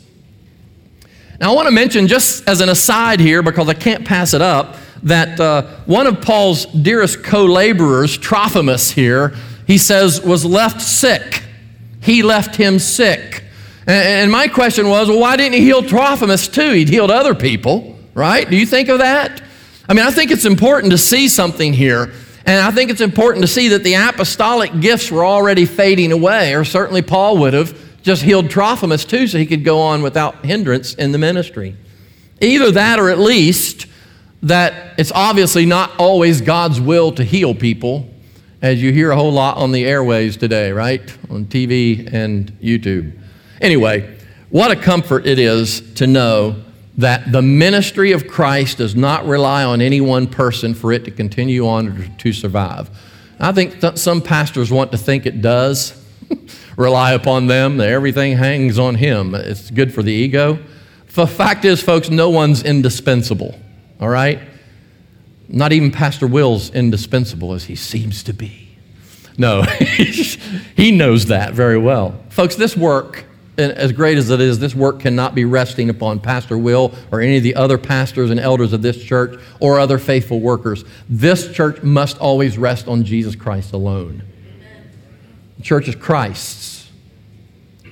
Now, 1.44 1.52
I 1.52 1.56
want 1.56 1.68
to 1.68 1.74
mention, 1.74 2.08
just 2.08 2.48
as 2.48 2.62
an 2.62 2.70
aside 2.70 3.20
here, 3.20 3.44
because 3.44 3.68
I 3.68 3.74
can't 3.76 4.06
pass 4.06 4.34
it 4.34 4.42
up, 4.42 4.78
that 5.04 5.38
uh, 5.38 5.64
one 5.86 6.08
of 6.08 6.22
Paul's 6.22 6.66
dearest 6.66 7.22
co 7.22 7.44
laborers, 7.44 8.18
Trophimus, 8.18 8.92
here, 8.92 9.36
he 9.68 9.78
says, 9.78 10.22
was 10.22 10.44
left 10.46 10.82
sick 10.82 11.44
he 12.04 12.22
left 12.22 12.56
him 12.56 12.80
sick. 12.80 13.44
And 13.88 14.32
my 14.32 14.48
question 14.48 14.88
was, 14.88 15.08
well, 15.08 15.20
why 15.20 15.38
didn't 15.38 15.54
he 15.54 15.62
heal 15.62 15.82
Trophimus 15.82 16.48
too? 16.48 16.72
He'd 16.72 16.90
healed 16.90 17.12
other 17.12 17.34
people, 17.34 17.98
right? 18.14 18.50
Do 18.50 18.58
you 18.58 18.66
think 18.66 18.90
of 18.90 19.00
that? 19.00 19.42
I 19.88 19.94
mean, 19.94 20.06
I 20.06 20.12
think 20.12 20.32
it's 20.32 20.46
important 20.46 20.92
to 20.92 20.98
see 20.98 21.28
something 21.28 21.74
here. 21.74 22.14
And 22.46 22.62
I 22.62 22.72
think 22.72 22.92
it's 22.92 23.02
important 23.02 23.44
to 23.44 23.48
see 23.48 23.70
that 23.70 23.84
the 23.84 23.94
apostolic 23.94 24.80
gifts 24.82 25.12
were 25.12 25.26
already 25.26 25.66
fading 25.66 26.12
away, 26.12 26.56
or 26.56 26.66
certainly 26.66 27.02
Paul 27.02 27.38
would 27.40 27.54
have 27.54 27.78
just 28.04 28.22
healed 28.22 28.50
Trophimus 28.50 29.06
too 29.06 29.28
so 29.28 29.38
he 29.38 29.46
could 29.46 29.64
go 29.64 29.80
on 29.80 30.04
without 30.04 30.46
hindrance 30.46 30.94
in 30.94 31.12
the 31.12 31.18
ministry. 31.18 31.76
Either 32.42 32.72
that 32.72 33.00
or 33.00 33.10
at 33.10 33.18
least 33.18 33.88
that 34.44 35.00
it's 35.00 35.12
obviously 35.14 35.66
not 35.66 35.92
always 35.98 36.42
God's 36.42 36.80
will 36.80 37.12
to 37.14 37.24
heal 37.24 37.56
people 37.56 38.10
as 38.62 38.82
you 38.82 38.92
hear 38.92 39.12
a 39.12 39.16
whole 39.16 39.32
lot 39.32 39.58
on 39.58 39.72
the 39.72 39.86
airways 39.86 40.38
today, 40.38 40.72
right? 40.72 41.02
On 41.30 41.46
TV 41.46 42.12
and 42.14 42.52
YouTube. 42.62 43.18
Anyway, 43.62 44.18
what 44.50 44.72
a 44.72 44.76
comfort 44.76 45.26
it 45.26 45.40
is 45.40 45.94
to 45.96 46.06
know 46.06 46.62
that 46.98 47.32
the 47.32 47.42
ministry 47.42 48.12
of 48.12 48.28
Christ 48.28 48.78
does 48.78 48.96
not 48.96 49.26
rely 49.26 49.64
on 49.64 49.82
any 49.82 50.00
one 50.00 50.28
person 50.28 50.74
for 50.74 50.92
it 50.92 51.06
to 51.06 51.12
continue 51.12 51.68
on 51.68 51.88
or 51.90 52.08
to 52.20 52.34
survive. 52.34 52.90
I 53.40 53.52
think 53.52 53.82
th- 53.82 53.98
some 53.98 54.22
pastors 54.22 54.72
want 54.72 54.92
to 54.92 54.98
think 54.98 55.26
it 55.26 55.42
does 55.42 56.00
rely 56.78 57.14
upon 57.14 57.48
them, 57.48 57.80
everything 57.80 58.38
hangs 58.38 58.80
on 58.80 58.96
him. 58.96 59.36
It's 59.36 59.72
good 59.72 59.94
for 59.94 60.04
the 60.04 60.12
ego. 60.12 60.60
The 61.14 61.28
fact 61.28 61.64
is, 61.66 61.82
folks, 61.82 62.10
no 62.10 62.30
one's 62.30 62.64
indispensable, 62.64 63.60
all 64.00 64.10
right? 64.10 64.40
Not 65.48 65.72
even 65.72 65.92
Pastor 65.92 66.26
Will's 66.26 66.72
indispensable 66.72 67.54
as 67.54 67.66
he 67.66 67.76
seems 67.76 68.24
to 68.24 68.34
be. 68.34 68.64
No, 69.38 69.62
he 70.76 70.92
knows 70.92 71.28
that 71.28 71.54
very 71.54 71.78
well. 71.78 72.16
Folks, 72.30 72.56
this 72.56 72.76
work, 72.76 73.26
as 73.58 73.92
great 73.92 74.18
as 74.18 74.30
it 74.32 74.42
is, 74.42 74.58
this 74.58 74.74
work 74.74 75.00
cannot 75.00 75.36
be 75.36 75.46
resting 75.46 75.90
upon 75.90 76.20
Pastor 76.20 76.58
Will 76.58 76.94
or 77.12 77.22
any 77.22 77.38
of 77.38 77.44
the 77.44 77.56
other 77.56 77.78
pastors 77.78 78.32
and 78.32 78.40
elders 78.40 78.74
of 78.74 78.82
this 78.82 79.04
church 79.04 79.40
or 79.60 79.80
other 79.80 80.00
faithful 80.00 80.40
workers. 80.40 80.84
This 81.08 81.52
church 81.54 81.84
must 81.84 82.18
always 82.18 82.58
rest 82.58 82.88
on 82.88 83.04
Jesus 83.04 83.36
Christ 83.36 83.74
alone. 83.74 84.24
The 85.58 85.64
church 85.64 85.88
is 85.88 85.96
Christ's. 85.96 86.74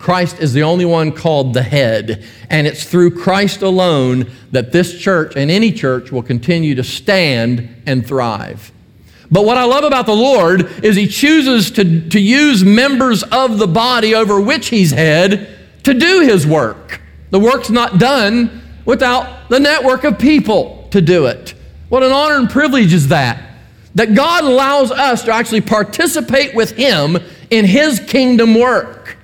Christ 0.01 0.39
is 0.39 0.51
the 0.51 0.63
only 0.63 0.85
one 0.85 1.11
called 1.11 1.53
the 1.53 1.61
head. 1.61 2.25
And 2.49 2.65
it's 2.65 2.83
through 2.83 3.11
Christ 3.21 3.61
alone 3.61 4.29
that 4.51 4.71
this 4.71 4.99
church 4.99 5.35
and 5.35 5.51
any 5.51 5.71
church 5.71 6.11
will 6.11 6.23
continue 6.23 6.75
to 6.75 6.83
stand 6.83 7.83
and 7.85 8.05
thrive. 8.05 8.71
But 9.29 9.45
what 9.45 9.57
I 9.57 9.63
love 9.63 9.85
about 9.85 10.07
the 10.07 10.15
Lord 10.15 10.83
is 10.83 10.95
He 10.95 11.07
chooses 11.07 11.71
to, 11.71 12.09
to 12.09 12.19
use 12.19 12.63
members 12.63 13.23
of 13.23 13.59
the 13.59 13.67
body 13.67 14.13
over 14.13 14.41
which 14.41 14.69
He's 14.69 14.91
head 14.91 15.57
to 15.83 15.93
do 15.93 16.21
His 16.21 16.45
work. 16.45 16.99
The 17.29 17.39
work's 17.39 17.69
not 17.69 17.97
done 17.97 18.61
without 18.83 19.49
the 19.49 19.59
network 19.59 20.03
of 20.03 20.19
people 20.19 20.89
to 20.91 20.99
do 20.99 21.27
it. 21.27 21.53
What 21.87 22.03
an 22.03 22.11
honor 22.11 22.35
and 22.35 22.49
privilege 22.49 22.93
is 22.93 23.07
that? 23.09 23.49
That 23.95 24.15
God 24.15 24.43
allows 24.43 24.91
us 24.91 25.23
to 25.25 25.33
actually 25.33 25.61
participate 25.61 26.53
with 26.55 26.71
Him 26.71 27.17
in 27.51 27.65
His 27.65 27.99
kingdom 27.99 28.55
work. 28.55 29.17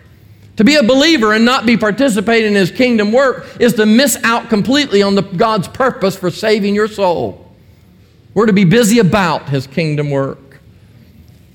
To 0.57 0.63
be 0.63 0.75
a 0.75 0.83
believer 0.83 1.33
and 1.33 1.45
not 1.45 1.67
be 1.67 1.77
participating 1.77 2.49
in 2.49 2.55
his 2.55 2.71
kingdom 2.71 3.11
work 3.11 3.45
is 3.59 3.73
to 3.75 3.85
miss 3.85 4.17
out 4.23 4.49
completely 4.49 5.03
on 5.03 5.13
the, 5.13 5.21
God's 5.21 5.67
purpose 5.67 6.15
for 6.15 6.31
saving 6.31 6.73
your 6.73 6.87
soul. 6.87 7.47
We're 8.33 8.47
to 8.47 8.53
be 8.53 8.65
busy 8.65 8.97
about 8.97 9.49
his 9.49 9.67
kingdom 9.67 10.09
work. 10.09 10.59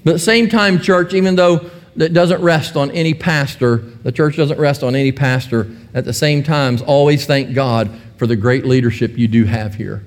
But 0.04 0.12
at 0.12 0.14
the 0.14 0.18
same 0.20 0.48
time, 0.48 0.80
church, 0.80 1.14
even 1.14 1.34
though 1.34 1.68
it 1.96 2.12
doesn't 2.12 2.40
rest 2.42 2.76
on 2.76 2.92
any 2.92 3.12
pastor, 3.12 3.78
the 3.78 4.12
church 4.12 4.36
doesn't 4.36 4.58
rest 4.58 4.84
on 4.84 4.94
any 4.94 5.12
pastor, 5.12 5.68
at 5.94 6.04
the 6.04 6.12
same 6.12 6.44
time, 6.44 6.78
always 6.86 7.26
thank 7.26 7.54
God 7.54 7.90
for 8.18 8.28
the 8.28 8.36
great 8.36 8.64
leadership 8.64 9.18
you 9.18 9.26
do 9.26 9.44
have 9.44 9.74
here. 9.74 10.04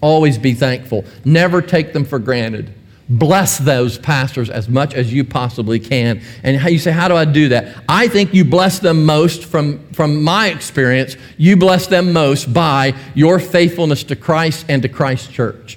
Always 0.00 0.38
be 0.38 0.54
thankful. 0.54 1.04
Never 1.26 1.60
take 1.60 1.92
them 1.92 2.06
for 2.06 2.18
granted. 2.18 2.72
Bless 3.10 3.58
those 3.58 3.98
pastors 3.98 4.48
as 4.50 4.68
much 4.68 4.94
as 4.94 5.12
you 5.12 5.24
possibly 5.24 5.80
can. 5.80 6.22
And 6.44 6.62
you 6.72 6.78
say, 6.78 6.92
how 6.92 7.08
do 7.08 7.16
I 7.16 7.24
do 7.24 7.48
that? 7.48 7.82
I 7.88 8.06
think 8.06 8.32
you 8.32 8.44
bless 8.44 8.78
them 8.78 9.04
most 9.04 9.44
from, 9.44 9.84
from 9.92 10.22
my 10.22 10.46
experience, 10.46 11.16
you 11.36 11.56
bless 11.56 11.88
them 11.88 12.12
most 12.12 12.54
by 12.54 12.94
your 13.16 13.40
faithfulness 13.40 14.04
to 14.04 14.16
Christ 14.16 14.64
and 14.68 14.80
to 14.82 14.88
Christ's 14.88 15.26
church. 15.26 15.76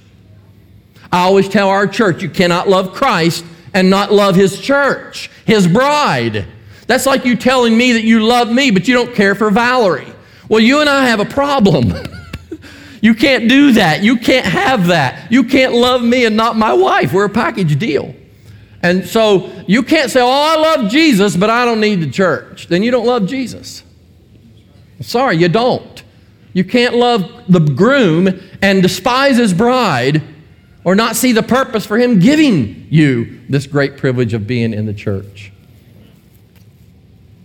I 1.12 1.22
always 1.22 1.50
tell 1.50 1.70
our 1.70 1.88
church, 1.88 2.22
you 2.22 2.30
cannot 2.30 2.70
love 2.70 2.94
Christ 2.94 3.44
and 3.74 3.90
not 3.90 4.12
love 4.12 4.36
his 4.36 4.60
church, 4.60 5.32
his 5.46 5.68
bride. 5.68 6.46
That's 6.86 7.08
like 7.08 7.26
you 7.26 7.36
telling 7.36 7.76
me 7.76 7.94
that 7.94 8.04
you 8.04 8.24
love 8.24 8.52
me, 8.52 8.70
but 8.70 8.88
you 8.88 8.94
don't 8.94 9.16
care 9.16 9.34
for 9.34 9.50
Valerie. 9.50 10.14
Well, 10.50 10.60
you 10.60 10.82
and 10.82 10.90
I 10.90 11.08
have 11.08 11.20
a 11.20 11.26
problem. 11.26 11.94
You 13.04 13.14
can't 13.14 13.50
do 13.50 13.74
that. 13.74 14.02
You 14.02 14.16
can't 14.16 14.46
have 14.46 14.88
that. 14.88 15.30
You 15.30 15.44
can't 15.44 15.74
love 15.74 16.02
me 16.02 16.24
and 16.24 16.38
not 16.38 16.56
my 16.56 16.72
wife. 16.72 17.12
We're 17.12 17.26
a 17.26 17.30
package 17.30 17.78
deal. 17.78 18.16
And 18.82 19.06
so 19.06 19.52
you 19.68 19.84
can't 19.84 20.10
say, 20.10 20.22
Oh, 20.22 20.30
I 20.30 20.56
love 20.56 20.90
Jesus, 20.90 21.36
but 21.36 21.50
I 21.50 21.66
don't 21.66 21.82
need 21.82 21.96
the 21.96 22.10
church. 22.10 22.68
Then 22.68 22.82
you 22.82 22.92
don't 22.92 23.06
love 23.06 23.28
Jesus. 23.28 23.84
Sorry, 25.02 25.36
you 25.36 25.50
don't. 25.50 26.02
You 26.54 26.64
can't 26.64 26.96
love 26.96 27.30
the 27.50 27.60
groom 27.60 28.40
and 28.62 28.82
despise 28.82 29.36
his 29.36 29.54
bride 29.54 30.24
or 30.86 30.96
not 30.96 31.18
see 31.18 31.34
the 31.34 31.44
purpose 31.44 31.86
for 31.86 31.98
him 31.98 32.20
giving 32.20 32.88
you 32.90 33.42
this 33.50 33.68
great 33.68 33.98
privilege 33.98 34.34
of 34.34 34.48
being 34.48 34.74
in 34.74 34.86
the 34.86 34.94
church. 34.94 35.52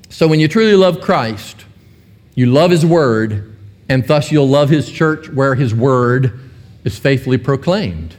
So 0.09 0.29
when 0.29 0.38
you 0.38 0.47
truly 0.47 0.77
love 0.77 1.01
Christ, 1.01 1.64
you 2.37 2.47
love 2.47 2.71
his 2.71 2.87
word, 2.87 3.57
and 3.88 4.07
thus 4.07 4.31
you'll 4.31 4.48
love 4.48 4.68
his 4.68 4.90
church 4.90 5.29
where 5.31 5.55
his 5.55 5.74
word 5.74 6.38
is 6.85 6.98
faithfully 6.98 7.38
proclaimed. 7.38 8.14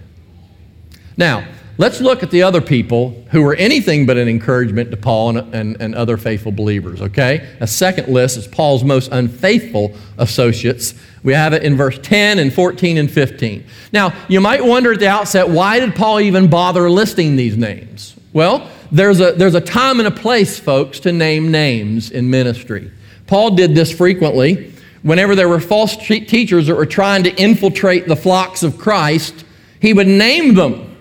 Now, 1.18 1.48
let's 1.78 2.02
look 2.02 2.24
at 2.24 2.32
the 2.32 2.44
other 2.44 2.62
people 2.62 3.24
who 3.32 3.42
were 3.42 3.56
anything 3.56 4.06
but 4.06 4.18
an 4.18 4.28
encouragement 4.28 4.92
to 4.92 4.98
Paul 4.98 5.38
and, 5.38 5.56
and, 5.56 5.82
and, 5.82 5.96
other 5.96 6.18
faithful 6.18 6.52
believers, 6.52 7.02
okay? 7.02 7.50
A 7.60 7.68
second 7.68 8.08
list 8.08 8.38
is 8.38 8.48
Paul's 8.48 8.84
most 8.84 9.12
unfaithful 9.12 9.96
associates. 10.18 10.94
We 11.24 11.34
have 11.34 11.54
it 11.54 11.64
in 11.64 11.76
verse 11.76 12.00
10 12.02 12.40
and 12.40 12.54
14 12.54 12.98
and 12.98 13.12
15. 13.12 13.66
Now, 13.92 14.14
you 14.28 14.40
might 14.40 14.64
wonder 14.64 14.94
at 14.94 15.00
the 15.00 15.10
outset, 15.10 15.50
why 15.50 15.80
did 15.80 15.96
Paul 15.96 16.20
even 16.22 16.50
bother 16.50 16.90
listing 16.90 17.36
these 17.36 17.58
names? 17.58 18.16
Well, 18.34 18.70
there's 18.92 19.20
a, 19.20 19.34
there's 19.34 19.56
a 19.56 19.62
time 19.62 20.00
and 20.00 20.08
a 20.08 20.12
place, 20.12 20.60
folks, 20.60 21.00
to 21.02 21.12
name 21.12 21.52
names 21.52 22.12
in 22.12 22.30
ministry. 22.30 22.92
Paul 23.28 23.52
did 23.52 23.76
this 23.76 23.96
frequently 23.96 24.74
whenever 25.02 25.36
there 25.36 25.50
were 25.50 25.60
false 25.60 25.96
teachers 25.96 26.68
that 26.68 26.76
were 26.76 26.86
trying 26.86 27.24
to 27.24 27.36
infiltrate 27.42 28.08
the 28.08 28.16
flocks 28.16 28.64
of 28.64 28.78
Christ, 28.78 29.46
He 29.80 29.94
would 29.94 30.08
name 30.08 30.56
them, 30.56 30.98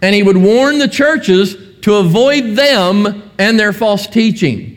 and 0.00 0.14
he 0.14 0.22
would 0.22 0.36
warn 0.36 0.78
the 0.78 0.88
churches 0.88 1.56
to 1.82 1.96
avoid 1.96 2.56
them 2.56 3.30
and 3.38 3.58
their 3.58 3.72
false 3.72 4.06
teaching. 4.06 4.76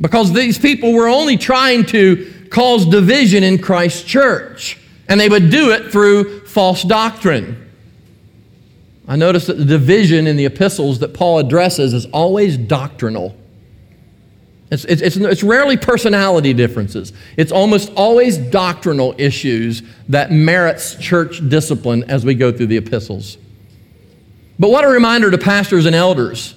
Because 0.00 0.32
these 0.32 0.58
people 0.58 0.92
were 0.92 1.08
only 1.08 1.36
trying 1.36 1.86
to 1.86 2.32
cause 2.50 2.86
division 2.86 3.42
in 3.42 3.58
Christ's 3.58 4.02
church, 4.02 4.78
and 5.08 5.18
they 5.18 5.28
would 5.28 5.50
do 5.50 5.70
it 5.70 5.90
through 5.90 6.46
false 6.46 6.82
doctrine. 6.82 7.58
I 9.08 9.16
notice 9.16 9.46
that 9.46 9.58
the 9.58 9.64
division 9.64 10.26
in 10.26 10.36
the 10.36 10.46
epistles 10.46 11.00
that 11.00 11.12
Paul 11.12 11.38
addresses 11.40 11.92
is 11.92 12.06
always 12.06 12.56
doctrinal. 12.56 13.36
It's, 14.72 14.86
it's, 14.86 15.16
it's, 15.18 15.42
rarely 15.42 15.76
personality 15.76 16.54
differences. 16.54 17.12
It's 17.36 17.52
almost 17.52 17.92
always 17.94 18.38
doctrinal 18.38 19.14
issues 19.18 19.82
that 20.08 20.32
merits 20.32 20.94
church 20.94 21.46
discipline 21.46 22.04
as 22.08 22.24
we 22.24 22.34
go 22.34 22.50
through 22.50 22.68
the 22.68 22.78
epistles. 22.78 23.36
But 24.58 24.70
what 24.70 24.84
a 24.84 24.88
reminder 24.88 25.30
to 25.30 25.36
pastors 25.36 25.84
and 25.84 25.94
elders 25.94 26.54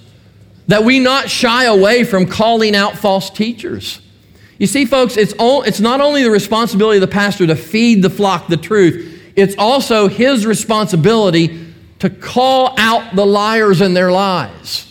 that 0.66 0.82
we 0.82 0.98
not 0.98 1.28
shy 1.28 1.64
away 1.64 2.04
from 2.04 2.24
calling 2.24 2.74
out 2.74 2.96
false 2.96 3.28
teachers. 3.28 4.00
You 4.56 4.66
see, 4.66 4.86
folks, 4.86 5.18
it's, 5.18 5.34
all, 5.34 5.62
it's 5.64 5.80
not 5.80 6.00
only 6.00 6.22
the 6.22 6.30
responsibility 6.30 6.96
of 6.96 7.02
the 7.02 7.08
pastor 7.08 7.46
to 7.46 7.54
feed 7.54 8.00
the 8.00 8.08
flock 8.08 8.48
the 8.48 8.56
truth, 8.56 9.30
it's 9.36 9.54
also 9.58 10.08
his 10.08 10.46
responsibility 10.46 11.66
to 11.98 12.08
call 12.08 12.74
out 12.78 13.14
the 13.14 13.26
liars 13.26 13.82
in 13.82 13.92
their 13.92 14.10
lies. 14.10 14.90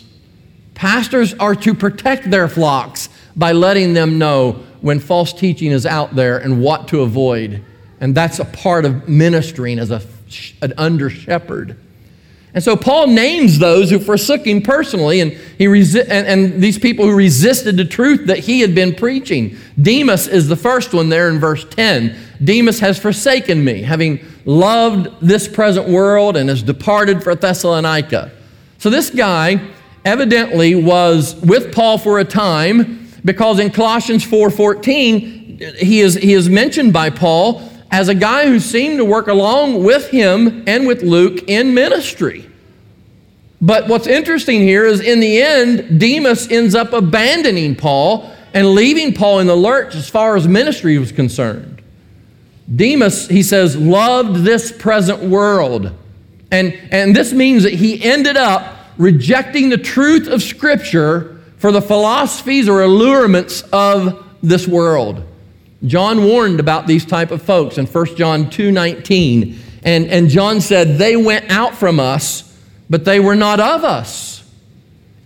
Pastors 0.74 1.34
are 1.34 1.56
to 1.56 1.74
protect 1.74 2.30
their 2.30 2.46
flocks 2.46 3.08
by 3.36 3.52
letting 3.52 3.92
them 3.92 4.18
know 4.18 4.64
when 4.80 4.98
false 5.00 5.32
teaching 5.32 5.70
is 5.70 5.84
out 5.84 6.14
there 6.14 6.38
and 6.38 6.62
what 6.62 6.88
to 6.88 7.02
avoid. 7.02 7.62
And 8.00 8.14
that's 8.14 8.38
a 8.38 8.44
part 8.44 8.84
of 8.84 9.08
ministering 9.08 9.78
as 9.78 9.90
a, 9.90 10.02
an 10.62 10.72
under 10.76 11.10
shepherd. 11.10 11.78
And 12.54 12.64
so 12.64 12.74
Paul 12.74 13.08
names 13.08 13.58
those 13.58 13.90
who 13.90 13.98
forsook 13.98 14.46
him 14.46 14.62
personally, 14.62 15.20
and, 15.20 15.32
he 15.32 15.66
resi- 15.66 16.06
and, 16.08 16.26
and 16.26 16.62
these 16.62 16.78
people 16.78 17.04
who 17.04 17.14
resisted 17.14 17.76
the 17.76 17.84
truth 17.84 18.28
that 18.28 18.38
he 18.38 18.60
had 18.60 18.74
been 18.74 18.94
preaching. 18.94 19.58
Demas 19.80 20.26
is 20.26 20.48
the 20.48 20.56
first 20.56 20.94
one 20.94 21.10
there 21.10 21.28
in 21.28 21.38
verse 21.38 21.66
10. 21.66 22.16
Demas 22.42 22.80
has 22.80 22.98
forsaken 22.98 23.62
me, 23.62 23.82
having 23.82 24.24
loved 24.46 25.08
this 25.20 25.48
present 25.48 25.86
world 25.86 26.34
and 26.34 26.48
has 26.48 26.62
departed 26.62 27.22
for 27.22 27.34
Thessalonica. 27.34 28.32
So 28.78 28.88
this 28.88 29.10
guy 29.10 29.60
evidently 30.06 30.74
was 30.74 31.34
with 31.42 31.74
Paul 31.74 31.98
for 31.98 32.20
a 32.20 32.24
time 32.24 33.05
because 33.26 33.58
in 33.58 33.70
Colossians 33.70 34.24
4:14 34.24 35.76
he 35.76 36.00
is 36.00 36.14
he 36.14 36.32
is 36.32 36.48
mentioned 36.48 36.94
by 36.94 37.10
Paul 37.10 37.60
as 37.90 38.08
a 38.08 38.14
guy 38.14 38.46
who 38.46 38.58
seemed 38.58 38.98
to 38.98 39.04
work 39.04 39.26
along 39.26 39.84
with 39.84 40.08
him 40.08 40.64
and 40.66 40.86
with 40.86 41.02
Luke 41.02 41.42
in 41.48 41.74
ministry. 41.74 42.48
But 43.60 43.88
what's 43.88 44.06
interesting 44.06 44.62
here 44.62 44.86
is 44.86 45.00
in 45.00 45.20
the 45.20 45.42
end 45.42 46.00
Demas 46.00 46.50
ends 46.50 46.74
up 46.74 46.92
abandoning 46.92 47.74
Paul 47.74 48.32
and 48.54 48.74
leaving 48.74 49.12
Paul 49.12 49.40
in 49.40 49.46
the 49.46 49.56
lurch 49.56 49.94
as 49.94 50.08
far 50.08 50.36
as 50.36 50.46
ministry 50.46 50.96
was 50.98 51.12
concerned. 51.12 51.82
Demas, 52.74 53.28
he 53.28 53.42
says, 53.42 53.76
loved 53.76 54.44
this 54.44 54.72
present 54.72 55.22
world. 55.22 55.92
And, 56.50 56.72
and 56.90 57.14
this 57.14 57.32
means 57.32 57.62
that 57.62 57.74
he 57.74 58.02
ended 58.02 58.36
up 58.36 58.76
rejecting 58.98 59.68
the 59.68 59.78
truth 59.78 60.26
of 60.26 60.42
Scripture 60.42 61.35
for 61.58 61.72
the 61.72 61.82
philosophies 61.82 62.68
or 62.68 62.82
allurements 62.82 63.62
of 63.72 64.24
this 64.42 64.66
world. 64.66 65.22
John 65.84 66.24
warned 66.24 66.60
about 66.60 66.86
these 66.86 67.04
type 67.04 67.30
of 67.30 67.42
folks 67.42 67.78
in 67.78 67.86
1 67.86 68.16
John 68.16 68.46
2:19. 68.46 69.56
And, 69.82 70.06
and 70.08 70.28
John 70.28 70.60
said, 70.60 70.98
They 70.98 71.16
went 71.16 71.50
out 71.50 71.74
from 71.74 72.00
us, 72.00 72.42
but 72.90 73.04
they 73.04 73.20
were 73.20 73.36
not 73.36 73.60
of 73.60 73.84
us. 73.84 74.42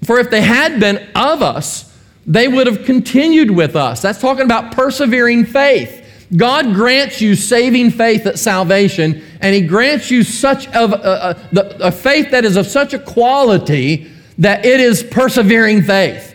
For 0.05 0.19
if 0.19 0.31
they 0.31 0.43
had 0.43 0.79
been 0.81 1.09
of 1.14 1.43
us, 1.43 1.87
they 2.27 2.47
would 2.47 2.66
have 2.66 2.85
continued 2.85 3.51
with 3.51 3.75
us. 3.75 4.03
That's 4.03 4.21
talking 4.21 4.45
about 4.45 4.73
persevering 4.73 5.47
faith. 5.47 5.97
God 6.37 6.75
grants 6.75 7.21
you 7.21 7.35
saving 7.35 7.90
faith 7.90 8.27
at 8.27 8.38
salvation, 8.38 9.23
and 9.40 9.55
He 9.55 9.62
grants 9.62 10.11
you 10.11 10.23
such 10.23 10.69
of 10.69 10.93
uh, 10.93 10.97
uh, 10.97 11.35
a, 11.57 11.59
a, 11.59 11.88
a 11.88 11.93
faith 11.93 12.31
that 12.31 12.45
is 12.45 12.57
of 12.57 12.66
such 12.66 12.93
a 12.93 12.99
quality 12.99 14.10
that 14.40 14.64
it 14.64 14.81
is 14.81 15.03
persevering 15.03 15.83
faith. 15.83 16.35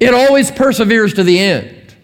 It 0.00 0.14
always 0.14 0.50
perseveres 0.50 1.14
to 1.14 1.22
the 1.22 1.38
end. 1.38 1.94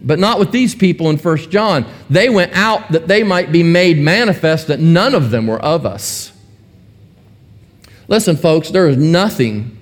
But 0.00 0.18
not 0.18 0.38
with 0.38 0.52
these 0.52 0.74
people 0.74 1.08
in 1.10 1.16
1 1.16 1.36
John. 1.50 1.86
They 2.10 2.28
went 2.28 2.52
out 2.54 2.92
that 2.92 3.06
they 3.06 3.22
might 3.22 3.52
be 3.52 3.62
made 3.62 3.98
manifest 3.98 4.66
that 4.66 4.80
none 4.80 5.14
of 5.14 5.30
them 5.30 5.46
were 5.46 5.60
of 5.60 5.86
us. 5.86 6.32
Listen, 8.08 8.36
folks, 8.36 8.70
there 8.70 8.88
is 8.88 8.98
nothing, 8.98 9.78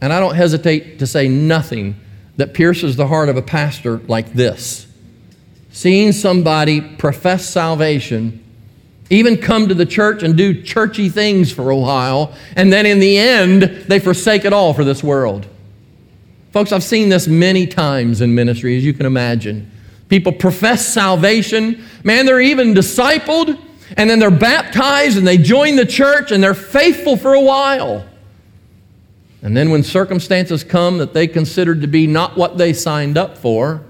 and 0.00 0.12
I 0.12 0.20
don't 0.20 0.34
hesitate 0.34 0.98
to 1.00 1.06
say 1.06 1.28
nothing, 1.28 1.96
that 2.36 2.54
pierces 2.54 2.96
the 2.96 3.06
heart 3.06 3.28
of 3.28 3.36
a 3.36 3.42
pastor 3.42 3.98
like 4.08 4.32
this. 4.32 4.86
Seeing 5.70 6.12
somebody 6.12 6.80
profess 6.80 7.46
salvation, 7.46 8.41
even 9.12 9.36
come 9.36 9.68
to 9.68 9.74
the 9.74 9.84
church 9.84 10.22
and 10.22 10.36
do 10.36 10.62
churchy 10.62 11.08
things 11.08 11.52
for 11.52 11.70
a 11.70 11.76
while, 11.76 12.34
and 12.56 12.72
then 12.72 12.86
in 12.86 12.98
the 12.98 13.18
end, 13.18 13.62
they 13.62 13.98
forsake 13.98 14.44
it 14.44 14.52
all 14.52 14.72
for 14.72 14.84
this 14.84 15.02
world. 15.02 15.46
Folks, 16.50 16.72
I've 16.72 16.82
seen 16.82 17.10
this 17.10 17.28
many 17.28 17.66
times 17.66 18.20
in 18.20 18.34
ministry, 18.34 18.76
as 18.76 18.84
you 18.84 18.94
can 18.94 19.04
imagine. 19.04 19.70
People 20.08 20.32
profess 20.32 20.86
salvation. 20.86 21.84
Man, 22.04 22.26
they're 22.26 22.40
even 22.40 22.74
discipled, 22.74 23.58
and 23.96 24.08
then 24.08 24.18
they're 24.18 24.30
baptized 24.30 25.18
and 25.18 25.26
they 25.26 25.36
join 25.36 25.76
the 25.76 25.86
church 25.86 26.32
and 26.32 26.42
they're 26.42 26.54
faithful 26.54 27.16
for 27.16 27.34
a 27.34 27.40
while. 27.40 28.06
And 29.42 29.56
then 29.56 29.70
when 29.70 29.82
circumstances 29.82 30.64
come 30.64 30.98
that 30.98 31.12
they 31.12 31.26
considered 31.26 31.80
to 31.82 31.86
be 31.86 32.06
not 32.06 32.36
what 32.36 32.56
they 32.56 32.72
signed 32.72 33.18
up 33.18 33.36
for, 33.36 33.82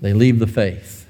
they 0.00 0.12
leave 0.12 0.38
the 0.38 0.46
faith. 0.46 1.03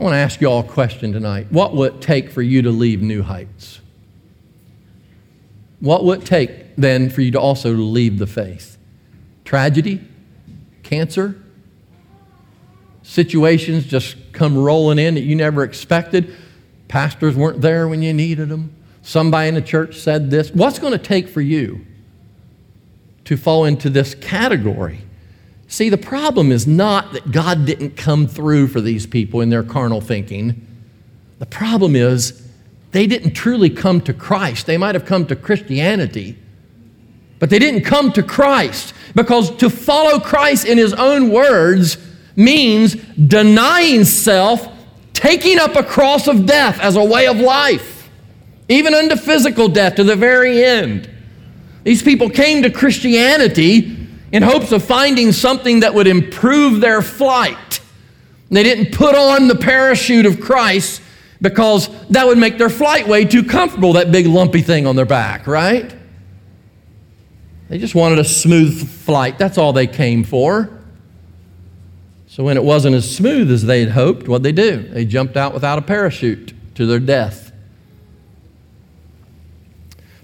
I 0.00 0.02
want 0.02 0.14
to 0.14 0.18
ask 0.18 0.40
you 0.40 0.48
all 0.48 0.60
a 0.60 0.64
question 0.64 1.12
tonight. 1.12 1.48
What 1.50 1.76
would 1.76 1.96
it 1.96 2.00
take 2.00 2.30
for 2.30 2.40
you 2.40 2.62
to 2.62 2.70
leave 2.70 3.02
New 3.02 3.22
Heights? 3.22 3.80
What 5.78 6.04
would 6.04 6.22
it 6.22 6.26
take 6.26 6.70
then 6.80 7.10
for 7.10 7.20
you 7.20 7.30
to 7.32 7.40
also 7.40 7.72
leave 7.72 8.18
the 8.18 8.26
faith. 8.26 8.78
Tragedy, 9.44 10.00
cancer, 10.82 11.40
situations 13.02 13.86
just 13.86 14.16
come 14.32 14.56
rolling 14.56 14.98
in 14.98 15.14
that 15.14 15.22
you 15.22 15.36
never 15.36 15.62
expected. 15.62 16.34
Pastors 16.88 17.36
weren't 17.36 17.60
there 17.60 17.88
when 17.88 18.02
you 18.02 18.12
needed 18.12 18.48
them. 18.48 18.74
Somebody 19.02 19.48
in 19.48 19.54
the 19.54 19.62
church 19.62 19.96
said 19.96 20.30
this. 20.30 20.50
What's 20.50 20.78
going 20.78 20.92
to 20.92 20.98
take 20.98 21.28
for 21.28 21.40
you 21.40 21.84
to 23.24 23.36
fall 23.36 23.64
into 23.64 23.90
this 23.90 24.14
category? 24.14 25.00
See, 25.70 25.88
the 25.88 25.96
problem 25.96 26.50
is 26.50 26.66
not 26.66 27.12
that 27.12 27.30
God 27.30 27.64
didn't 27.64 27.96
come 27.96 28.26
through 28.26 28.66
for 28.66 28.80
these 28.80 29.06
people 29.06 29.40
in 29.40 29.50
their 29.50 29.62
carnal 29.62 30.00
thinking. 30.00 30.66
The 31.38 31.46
problem 31.46 31.94
is 31.94 32.44
they 32.90 33.06
didn't 33.06 33.34
truly 33.34 33.70
come 33.70 34.00
to 34.00 34.12
Christ. 34.12 34.66
They 34.66 34.76
might 34.76 34.96
have 34.96 35.04
come 35.04 35.26
to 35.26 35.36
Christianity, 35.36 36.36
but 37.38 37.50
they 37.50 37.60
didn't 37.60 37.82
come 37.82 38.10
to 38.14 38.22
Christ 38.24 38.94
because 39.14 39.56
to 39.58 39.70
follow 39.70 40.18
Christ 40.18 40.66
in 40.66 40.76
his 40.76 40.92
own 40.92 41.30
words 41.30 41.98
means 42.34 42.94
denying 42.94 44.04
self, 44.04 44.68
taking 45.12 45.60
up 45.60 45.76
a 45.76 45.84
cross 45.84 46.26
of 46.26 46.46
death 46.46 46.80
as 46.80 46.96
a 46.96 47.04
way 47.04 47.28
of 47.28 47.38
life, 47.38 48.10
even 48.68 48.92
unto 48.92 49.14
physical 49.14 49.68
death 49.68 49.94
to 49.94 50.02
the 50.02 50.16
very 50.16 50.64
end. 50.64 51.08
These 51.84 52.02
people 52.02 52.28
came 52.28 52.64
to 52.64 52.70
Christianity 52.70 53.99
in 54.32 54.42
hopes 54.42 54.72
of 54.72 54.84
finding 54.84 55.32
something 55.32 55.80
that 55.80 55.94
would 55.94 56.06
improve 56.06 56.80
their 56.80 57.02
flight. 57.02 57.80
They 58.50 58.62
didn't 58.62 58.92
put 58.92 59.14
on 59.14 59.48
the 59.48 59.54
parachute 59.54 60.26
of 60.26 60.40
Christ 60.40 61.02
because 61.40 61.88
that 62.08 62.26
would 62.26 62.38
make 62.38 62.58
their 62.58 62.68
flight 62.68 63.08
way 63.08 63.24
too 63.24 63.44
comfortable, 63.44 63.94
that 63.94 64.12
big 64.12 64.26
lumpy 64.26 64.60
thing 64.60 64.86
on 64.86 64.96
their 64.96 65.06
back, 65.06 65.46
right? 65.46 65.94
They 67.68 67.78
just 67.78 67.94
wanted 67.94 68.18
a 68.18 68.24
smooth 68.24 68.88
flight. 68.88 69.38
That's 69.38 69.56
all 69.56 69.72
they 69.72 69.86
came 69.86 70.24
for. 70.24 70.68
So 72.26 72.44
when 72.44 72.56
it 72.56 72.64
wasn't 72.64 72.96
as 72.96 73.12
smooth 73.12 73.50
as 73.50 73.64
they 73.64 73.80
had 73.80 73.90
hoped, 73.90 74.28
what'd 74.28 74.42
they 74.42 74.52
do? 74.52 74.88
They 74.88 75.04
jumped 75.04 75.36
out 75.36 75.54
without 75.54 75.78
a 75.78 75.82
parachute 75.82 76.52
to 76.74 76.86
their 76.86 76.98
death. 76.98 77.52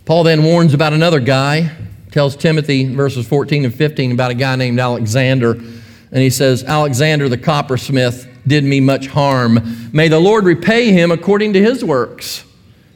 Paul 0.05 0.23
then 0.25 0.45
warns 0.45 0.73
about 0.73 0.93
another 0.93 1.21
guy, 1.21 1.71
tells 2.17 2.35
Timothy, 2.35 2.95
verses 2.95 3.29
14 3.29 3.67
and 3.67 3.75
15, 3.75 4.13
about 4.13 4.31
a 4.31 4.35
guy 4.35 4.57
named 4.57 4.81
Alexander. 4.81 5.51
And 5.51 6.17
he 6.23 6.31
says, 6.31 6.65
Alexander 6.65 7.29
the 7.29 7.37
coppersmith 7.37 8.27
did 8.47 8.65
me 8.65 8.81
much 8.81 9.09
harm. 9.09 9.91
May 9.93 10.09
the 10.09 10.19
Lord 10.19 10.47
repay 10.47 10.93
him 10.93 11.11
according 11.11 11.53
to 11.53 11.61
his 11.61 11.85
works. 11.85 12.43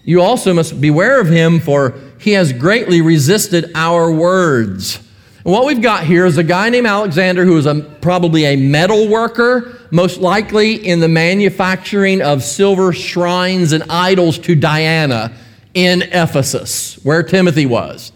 You 0.04 0.22
also 0.22 0.54
must 0.54 0.80
beware 0.80 1.20
of 1.20 1.28
him, 1.28 1.60
for 1.60 2.00
he 2.18 2.30
has 2.30 2.54
greatly 2.54 3.02
resisted 3.02 3.70
our 3.74 4.10
words. 4.10 4.96
And 5.44 5.52
what 5.52 5.66
we've 5.66 5.82
got 5.82 6.04
here 6.04 6.24
is 6.24 6.38
a 6.38 6.42
guy 6.42 6.70
named 6.70 6.86
Alexander 6.86 7.44
who 7.44 7.52
was 7.52 7.66
a, 7.66 7.74
probably 8.00 8.46
a 8.46 8.56
metal 8.56 9.06
worker, 9.06 9.86
most 9.90 10.16
likely 10.16 10.76
in 10.76 11.00
the 11.00 11.08
manufacturing 11.08 12.22
of 12.22 12.42
silver 12.42 12.94
shrines 12.94 13.72
and 13.72 13.82
idols 13.90 14.38
to 14.38 14.54
Diana 14.54 15.30
in 15.74 16.00
Ephesus, 16.04 16.94
where 17.02 17.22
Timothy 17.22 17.66
was. 17.66 18.12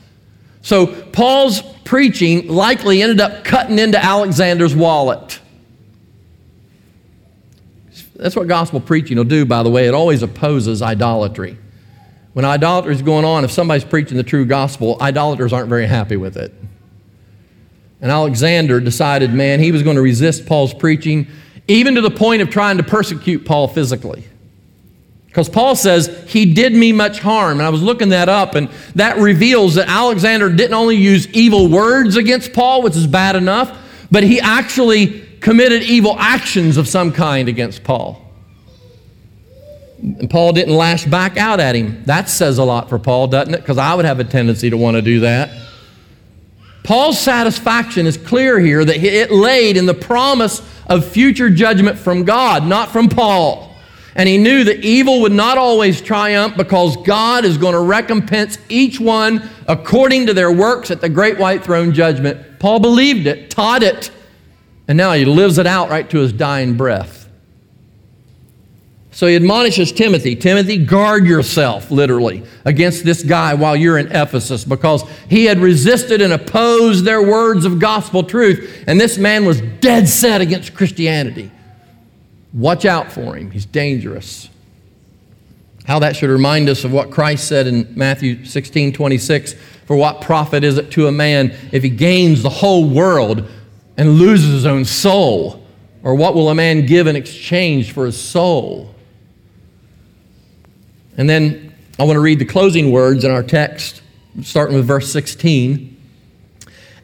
So 0.64 0.86
Paul's 0.86 1.60
preaching 1.84 2.48
likely 2.48 3.02
ended 3.02 3.20
up 3.20 3.44
cutting 3.44 3.78
into 3.78 4.02
Alexander's 4.02 4.74
wallet. 4.74 5.38
That's 8.16 8.34
what 8.34 8.48
gospel 8.48 8.80
preaching 8.80 9.18
will 9.18 9.24
do, 9.24 9.44
by 9.44 9.62
the 9.62 9.68
way. 9.68 9.86
It 9.86 9.92
always 9.92 10.22
opposes 10.22 10.80
idolatry. 10.80 11.58
When 12.32 12.46
idolatry 12.46 12.94
is 12.94 13.02
going 13.02 13.26
on, 13.26 13.44
if 13.44 13.50
somebody's 13.50 13.84
preaching 13.84 14.16
the 14.16 14.22
true 14.22 14.46
gospel, 14.46 14.96
idolaters 15.02 15.52
aren't 15.52 15.68
very 15.68 15.86
happy 15.86 16.16
with 16.16 16.38
it. 16.38 16.54
And 18.00 18.10
Alexander 18.10 18.80
decided, 18.80 19.34
man, 19.34 19.60
he 19.60 19.70
was 19.70 19.82
going 19.82 19.96
to 19.96 20.02
resist 20.02 20.46
Paul's 20.46 20.72
preaching, 20.72 21.26
even 21.68 21.94
to 21.96 22.00
the 22.00 22.10
point 22.10 22.40
of 22.40 22.48
trying 22.48 22.78
to 22.78 22.82
persecute 22.82 23.44
Paul 23.44 23.68
physically. 23.68 24.24
Because 25.34 25.48
Paul 25.48 25.74
says, 25.74 26.22
he 26.28 26.54
did 26.54 26.74
me 26.74 26.92
much 26.92 27.18
harm. 27.18 27.58
And 27.58 27.66
I 27.66 27.68
was 27.68 27.82
looking 27.82 28.10
that 28.10 28.28
up, 28.28 28.54
and 28.54 28.68
that 28.94 29.16
reveals 29.16 29.74
that 29.74 29.88
Alexander 29.88 30.48
didn't 30.48 30.74
only 30.74 30.94
use 30.94 31.26
evil 31.32 31.68
words 31.68 32.16
against 32.16 32.52
Paul, 32.52 32.82
which 32.82 32.94
is 32.94 33.08
bad 33.08 33.34
enough, 33.34 33.76
but 34.12 34.22
he 34.22 34.38
actually 34.38 35.22
committed 35.40 35.82
evil 35.82 36.14
actions 36.20 36.76
of 36.76 36.86
some 36.86 37.10
kind 37.10 37.48
against 37.48 37.82
Paul. 37.82 38.22
And 40.00 40.30
Paul 40.30 40.52
didn't 40.52 40.76
lash 40.76 41.04
back 41.04 41.36
out 41.36 41.58
at 41.58 41.74
him. 41.74 42.04
That 42.04 42.28
says 42.28 42.58
a 42.58 42.64
lot 42.64 42.88
for 42.88 43.00
Paul, 43.00 43.26
doesn't 43.26 43.54
it? 43.54 43.60
Because 43.60 43.76
I 43.76 43.92
would 43.92 44.04
have 44.04 44.20
a 44.20 44.24
tendency 44.24 44.70
to 44.70 44.76
want 44.76 44.94
to 44.94 45.02
do 45.02 45.18
that. 45.20 45.50
Paul's 46.84 47.18
satisfaction 47.18 48.06
is 48.06 48.16
clear 48.16 48.60
here 48.60 48.84
that 48.84 49.02
it 49.02 49.32
laid 49.32 49.76
in 49.76 49.86
the 49.86 49.94
promise 49.94 50.62
of 50.86 51.04
future 51.04 51.50
judgment 51.50 51.98
from 51.98 52.22
God, 52.22 52.64
not 52.64 52.92
from 52.92 53.08
Paul. 53.08 53.73
And 54.16 54.28
he 54.28 54.38
knew 54.38 54.64
that 54.64 54.84
evil 54.84 55.22
would 55.22 55.32
not 55.32 55.58
always 55.58 56.00
triumph 56.00 56.56
because 56.56 56.96
God 56.98 57.44
is 57.44 57.58
going 57.58 57.72
to 57.72 57.80
recompense 57.80 58.58
each 58.68 59.00
one 59.00 59.48
according 59.66 60.26
to 60.26 60.34
their 60.34 60.52
works 60.52 60.90
at 60.90 61.00
the 61.00 61.08
great 61.08 61.38
white 61.38 61.64
throne 61.64 61.92
judgment. 61.92 62.60
Paul 62.60 62.78
believed 62.78 63.26
it, 63.26 63.50
taught 63.50 63.82
it, 63.82 64.10
and 64.86 64.96
now 64.96 65.12
he 65.12 65.24
lives 65.24 65.58
it 65.58 65.66
out 65.66 65.90
right 65.90 66.08
to 66.10 66.18
his 66.18 66.32
dying 66.32 66.76
breath. 66.76 67.24
So 69.10 69.28
he 69.28 69.36
admonishes 69.36 69.92
Timothy 69.92 70.34
Timothy, 70.34 70.84
guard 70.84 71.24
yourself, 71.24 71.92
literally, 71.92 72.42
against 72.64 73.04
this 73.04 73.22
guy 73.22 73.54
while 73.54 73.76
you're 73.76 73.96
in 73.96 74.08
Ephesus 74.08 74.64
because 74.64 75.04
he 75.28 75.44
had 75.44 75.58
resisted 75.58 76.20
and 76.20 76.32
opposed 76.32 77.04
their 77.04 77.22
words 77.22 77.64
of 77.64 77.78
gospel 77.78 78.24
truth. 78.24 78.84
And 78.88 79.00
this 79.00 79.16
man 79.16 79.44
was 79.44 79.60
dead 79.60 80.08
set 80.08 80.40
against 80.40 80.74
Christianity. 80.74 81.52
Watch 82.54 82.84
out 82.84 83.10
for 83.10 83.36
him, 83.36 83.50
he's 83.50 83.66
dangerous. 83.66 84.48
How 85.86 85.98
that 85.98 86.16
should 86.16 86.30
remind 86.30 86.68
us 86.68 86.84
of 86.84 86.92
what 86.92 87.10
Christ 87.10 87.46
said 87.46 87.66
in 87.66 87.92
Matthew 87.94 88.44
16 88.44 88.92
26 88.92 89.54
For 89.86 89.96
what 89.96 90.22
profit 90.22 90.64
is 90.64 90.78
it 90.78 90.90
to 90.92 91.08
a 91.08 91.12
man 91.12 91.54
if 91.72 91.82
he 91.82 91.90
gains 91.90 92.42
the 92.42 92.48
whole 92.48 92.88
world 92.88 93.46
and 93.96 94.14
loses 94.14 94.52
his 94.52 94.66
own 94.66 94.84
soul? 94.84 95.62
Or 96.02 96.14
what 96.14 96.34
will 96.34 96.48
a 96.50 96.54
man 96.54 96.86
give 96.86 97.06
in 97.06 97.16
exchange 97.16 97.92
for 97.92 98.06
his 98.06 98.18
soul? 98.18 98.94
And 101.16 101.28
then 101.28 101.74
I 101.98 102.04
want 102.04 102.16
to 102.16 102.20
read 102.20 102.38
the 102.38 102.44
closing 102.44 102.90
words 102.90 103.24
in 103.24 103.30
our 103.30 103.42
text, 103.42 104.02
starting 104.42 104.76
with 104.76 104.86
verse 104.86 105.10
16. 105.12 105.90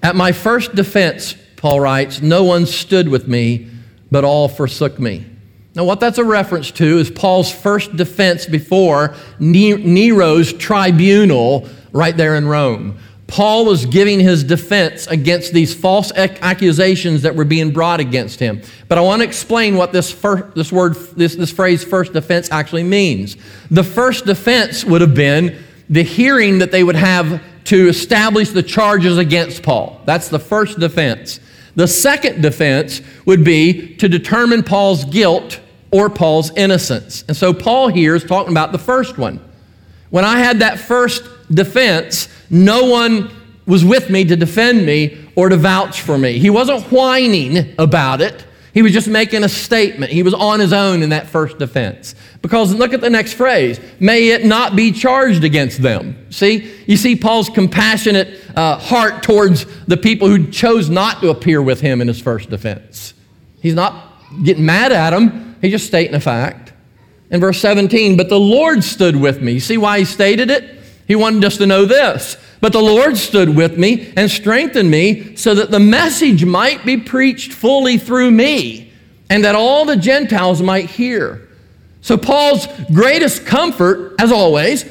At 0.02 0.16
my 0.16 0.32
first 0.32 0.74
defense, 0.74 1.34
Paul 1.56 1.80
writes, 1.80 2.20
no 2.20 2.44
one 2.44 2.66
stood 2.66 3.08
with 3.08 3.28
me, 3.28 3.68
but 4.10 4.24
all 4.24 4.48
forsook 4.48 4.98
me. 4.98 5.29
Now, 5.74 5.84
what 5.84 6.00
that's 6.00 6.18
a 6.18 6.24
reference 6.24 6.70
to 6.72 6.98
is 6.98 7.10
Paul's 7.10 7.52
first 7.52 7.94
defense 7.96 8.46
before 8.46 9.14
Nero's 9.38 10.52
tribunal 10.52 11.68
right 11.92 12.16
there 12.16 12.34
in 12.34 12.48
Rome. 12.48 12.98
Paul 13.28 13.64
was 13.64 13.86
giving 13.86 14.18
his 14.18 14.42
defense 14.42 15.06
against 15.06 15.52
these 15.52 15.72
false 15.72 16.10
accusations 16.16 17.22
that 17.22 17.36
were 17.36 17.44
being 17.44 17.70
brought 17.70 18.00
against 18.00 18.40
him. 18.40 18.60
But 18.88 18.98
I 18.98 19.02
want 19.02 19.22
to 19.22 19.28
explain 19.28 19.76
what 19.76 19.92
this, 19.92 20.10
first, 20.10 20.56
this 20.56 20.72
word, 20.72 20.96
this, 21.16 21.36
this 21.36 21.52
phrase, 21.52 21.84
first 21.84 22.12
defense, 22.12 22.50
actually 22.50 22.82
means. 22.82 23.36
The 23.70 23.84
first 23.84 24.26
defense 24.26 24.84
would 24.84 25.00
have 25.00 25.14
been 25.14 25.62
the 25.88 26.02
hearing 26.02 26.58
that 26.58 26.72
they 26.72 26.82
would 26.82 26.96
have 26.96 27.40
to 27.66 27.88
establish 27.88 28.50
the 28.50 28.64
charges 28.64 29.16
against 29.16 29.62
Paul. 29.62 30.00
That's 30.06 30.28
the 30.28 30.40
first 30.40 30.80
defense. 30.80 31.38
The 31.76 31.86
second 31.86 32.42
defense 32.42 33.00
would 33.24 33.44
be 33.44 33.94
to 33.96 34.08
determine 34.08 34.62
Paul's 34.62 35.04
guilt 35.04 35.60
or 35.90 36.08
Paul's 36.10 36.50
innocence. 36.56 37.24
And 37.28 37.36
so 37.36 37.52
Paul 37.52 37.88
here 37.88 38.14
is 38.14 38.24
talking 38.24 38.52
about 38.52 38.72
the 38.72 38.78
first 38.78 39.18
one. 39.18 39.40
When 40.10 40.24
I 40.24 40.38
had 40.38 40.60
that 40.60 40.78
first 40.78 41.24
defense, 41.50 42.28
no 42.48 42.84
one 42.84 43.30
was 43.66 43.84
with 43.84 44.10
me 44.10 44.24
to 44.24 44.36
defend 44.36 44.84
me 44.84 45.18
or 45.36 45.48
to 45.48 45.56
vouch 45.56 46.00
for 46.00 46.18
me. 46.18 46.38
He 46.38 46.50
wasn't 46.50 46.82
whining 46.90 47.74
about 47.78 48.20
it. 48.20 48.44
He 48.72 48.82
was 48.82 48.92
just 48.92 49.08
making 49.08 49.42
a 49.42 49.48
statement. 49.48 50.12
He 50.12 50.22
was 50.22 50.34
on 50.34 50.60
his 50.60 50.72
own 50.72 51.02
in 51.02 51.10
that 51.10 51.26
first 51.26 51.58
defense. 51.58 52.14
Because 52.40 52.72
look 52.72 52.92
at 52.92 53.00
the 53.00 53.10
next 53.10 53.34
phrase 53.34 53.80
may 53.98 54.28
it 54.28 54.44
not 54.44 54.76
be 54.76 54.92
charged 54.92 55.44
against 55.44 55.82
them. 55.82 56.30
See, 56.30 56.72
you 56.86 56.96
see 56.96 57.16
Paul's 57.16 57.48
compassionate 57.48 58.40
uh, 58.56 58.78
heart 58.78 59.22
towards 59.22 59.66
the 59.86 59.96
people 59.96 60.28
who 60.28 60.50
chose 60.50 60.88
not 60.88 61.20
to 61.20 61.30
appear 61.30 61.60
with 61.60 61.80
him 61.80 62.00
in 62.00 62.08
his 62.08 62.20
first 62.20 62.48
defense. 62.48 63.14
He's 63.60 63.74
not 63.74 64.42
getting 64.44 64.64
mad 64.64 64.92
at 64.92 65.10
them, 65.10 65.56
he's 65.60 65.72
just 65.72 65.86
stating 65.86 66.14
a 66.14 66.20
fact. 66.20 66.72
In 67.30 67.40
verse 67.40 67.60
17, 67.60 68.16
but 68.16 68.28
the 68.28 68.40
Lord 68.40 68.82
stood 68.82 69.14
with 69.14 69.40
me. 69.40 69.60
See 69.60 69.76
why 69.76 70.00
he 70.00 70.04
stated 70.04 70.50
it? 70.50 70.78
He 71.06 71.14
wanted 71.14 71.44
us 71.44 71.56
to 71.58 71.66
know 71.66 71.84
this. 71.84 72.36
But 72.60 72.72
the 72.72 72.80
Lord 72.80 73.16
stood 73.16 73.56
with 73.56 73.78
me 73.78 74.12
and 74.16 74.30
strengthened 74.30 74.90
me 74.90 75.34
so 75.36 75.54
that 75.54 75.70
the 75.70 75.80
message 75.80 76.44
might 76.44 76.84
be 76.84 76.98
preached 76.98 77.52
fully 77.52 77.96
through 77.96 78.30
me 78.30 78.92
and 79.30 79.44
that 79.44 79.54
all 79.54 79.84
the 79.84 79.96
Gentiles 79.96 80.60
might 80.60 80.90
hear. 80.90 81.48
So, 82.02 82.16
Paul's 82.16 82.66
greatest 82.92 83.46
comfort, 83.46 84.14
as 84.18 84.32
always, 84.32 84.84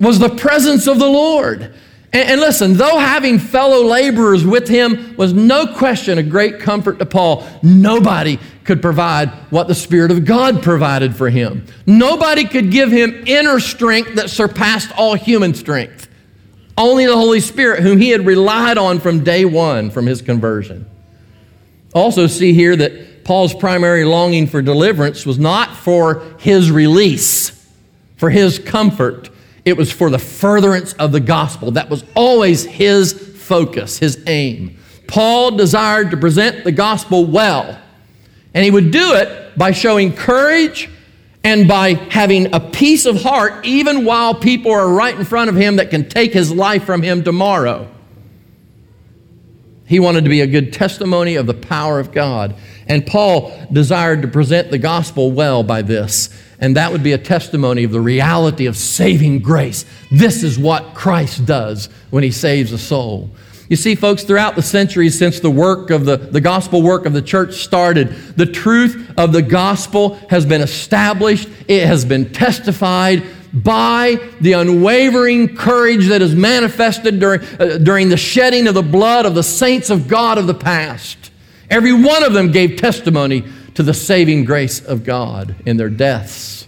was 0.00 0.18
the 0.18 0.28
presence 0.28 0.86
of 0.86 0.98
the 0.98 1.08
Lord. 1.08 1.74
And, 2.12 2.40
listen, 2.40 2.74
though 2.74 2.98
having 2.98 3.38
fellow 3.38 3.84
laborers 3.84 4.44
with 4.44 4.66
him 4.66 5.14
was 5.16 5.32
no 5.32 5.66
question 5.74 6.18
a 6.18 6.22
great 6.22 6.58
comfort 6.58 6.98
to 6.98 7.06
Paul, 7.06 7.46
nobody 7.62 8.38
could 8.64 8.82
provide 8.82 9.28
what 9.50 9.68
the 9.68 9.74
Spirit 9.74 10.10
of 10.10 10.24
God 10.24 10.62
provided 10.62 11.14
for 11.14 11.30
him. 11.30 11.66
Nobody 11.86 12.44
could 12.44 12.70
give 12.70 12.90
him 12.90 13.24
inner 13.26 13.60
strength 13.60 14.14
that 14.16 14.30
surpassed 14.30 14.90
all 14.96 15.14
human 15.14 15.54
strength. 15.54 16.07
Only 16.78 17.06
the 17.06 17.16
Holy 17.16 17.40
Spirit, 17.40 17.82
whom 17.82 17.98
he 17.98 18.10
had 18.10 18.24
relied 18.24 18.78
on 18.78 19.00
from 19.00 19.24
day 19.24 19.44
one 19.44 19.90
from 19.90 20.06
his 20.06 20.22
conversion. 20.22 20.88
Also, 21.92 22.26
see 22.26 22.54
here 22.54 22.76
that 22.76 23.24
Paul's 23.24 23.52
primary 23.52 24.04
longing 24.04 24.46
for 24.46 24.62
deliverance 24.62 25.26
was 25.26 25.38
not 25.38 25.76
for 25.76 26.22
his 26.38 26.70
release, 26.70 27.68
for 28.16 28.30
his 28.30 28.58
comfort. 28.58 29.28
It 29.64 29.76
was 29.76 29.92
for 29.92 30.08
the 30.08 30.18
furtherance 30.18 30.94
of 30.94 31.12
the 31.12 31.20
gospel. 31.20 31.72
That 31.72 31.90
was 31.90 32.04
always 32.14 32.64
his 32.64 33.12
focus, 33.12 33.98
his 33.98 34.22
aim. 34.26 34.78
Paul 35.06 35.56
desired 35.56 36.12
to 36.12 36.16
present 36.16 36.64
the 36.64 36.72
gospel 36.72 37.26
well 37.26 37.78
and 38.54 38.64
he 38.64 38.70
would 38.70 38.90
do 38.90 39.14
it 39.14 39.56
by 39.56 39.72
showing 39.72 40.12
courage 40.12 40.88
and 41.48 41.66
by 41.66 41.94
having 42.10 42.54
a 42.54 42.60
peace 42.60 43.06
of 43.06 43.22
heart, 43.22 43.64
even 43.64 44.04
while 44.04 44.34
people 44.34 44.70
are 44.70 44.86
right 44.86 45.18
in 45.18 45.24
front 45.24 45.48
of 45.48 45.56
him 45.56 45.76
that 45.76 45.88
can 45.88 46.06
take 46.06 46.30
his 46.30 46.52
life 46.52 46.84
from 46.84 47.00
him 47.00 47.24
tomorrow. 47.24 47.88
He 49.86 49.98
wanted 49.98 50.24
to 50.24 50.30
be 50.30 50.42
a 50.42 50.46
good 50.46 50.74
testimony 50.74 51.36
of 51.36 51.46
the 51.46 51.54
power 51.54 52.00
of 52.00 52.12
God. 52.12 52.54
And 52.86 53.06
Paul 53.06 53.50
desired 53.72 54.20
to 54.20 54.28
present 54.28 54.70
the 54.70 54.76
gospel 54.76 55.32
well 55.32 55.62
by 55.62 55.80
this. 55.80 56.28
And 56.60 56.76
that 56.76 56.92
would 56.92 57.02
be 57.02 57.12
a 57.12 57.18
testimony 57.18 57.84
of 57.84 57.92
the 57.92 58.00
reality 58.00 58.66
of 58.66 58.76
saving 58.76 59.38
grace. 59.38 59.86
This 60.10 60.42
is 60.42 60.58
what 60.58 60.94
Christ 60.94 61.46
does 61.46 61.88
when 62.10 62.22
he 62.22 62.30
saves 62.30 62.72
a 62.72 62.78
soul. 62.78 63.30
You 63.68 63.76
see, 63.76 63.94
folks, 63.94 64.22
throughout 64.22 64.56
the 64.56 64.62
centuries 64.62 65.18
since 65.18 65.40
the 65.40 65.50
work 65.50 65.90
of 65.90 66.06
the, 66.06 66.16
the 66.16 66.40
gospel 66.40 66.80
work 66.80 67.04
of 67.04 67.12
the 67.12 67.20
church 67.20 67.56
started, 67.56 68.08
the 68.36 68.46
truth 68.46 69.12
of 69.18 69.32
the 69.32 69.42
gospel 69.42 70.14
has 70.30 70.46
been 70.46 70.62
established, 70.62 71.48
it 71.68 71.86
has 71.86 72.04
been 72.04 72.32
testified 72.32 73.24
by 73.52 74.18
the 74.40 74.52
unwavering 74.52 75.54
courage 75.54 76.06
that 76.08 76.22
is 76.22 76.34
manifested 76.34 77.20
during, 77.20 77.40
uh, 77.60 77.78
during 77.82 78.08
the 78.08 78.16
shedding 78.16 78.66
of 78.66 78.74
the 78.74 78.82
blood 78.82 79.26
of 79.26 79.34
the 79.34 79.42
saints 79.42 79.90
of 79.90 80.08
God 80.08 80.38
of 80.38 80.46
the 80.46 80.54
past. 80.54 81.30
Every 81.70 81.92
one 81.92 82.24
of 82.24 82.32
them 82.32 82.50
gave 82.50 82.78
testimony 82.78 83.44
to 83.74 83.82
the 83.82 83.94
saving 83.94 84.44
grace 84.44 84.80
of 84.80 85.04
God 85.04 85.54
in 85.66 85.76
their 85.76 85.90
deaths. 85.90 86.66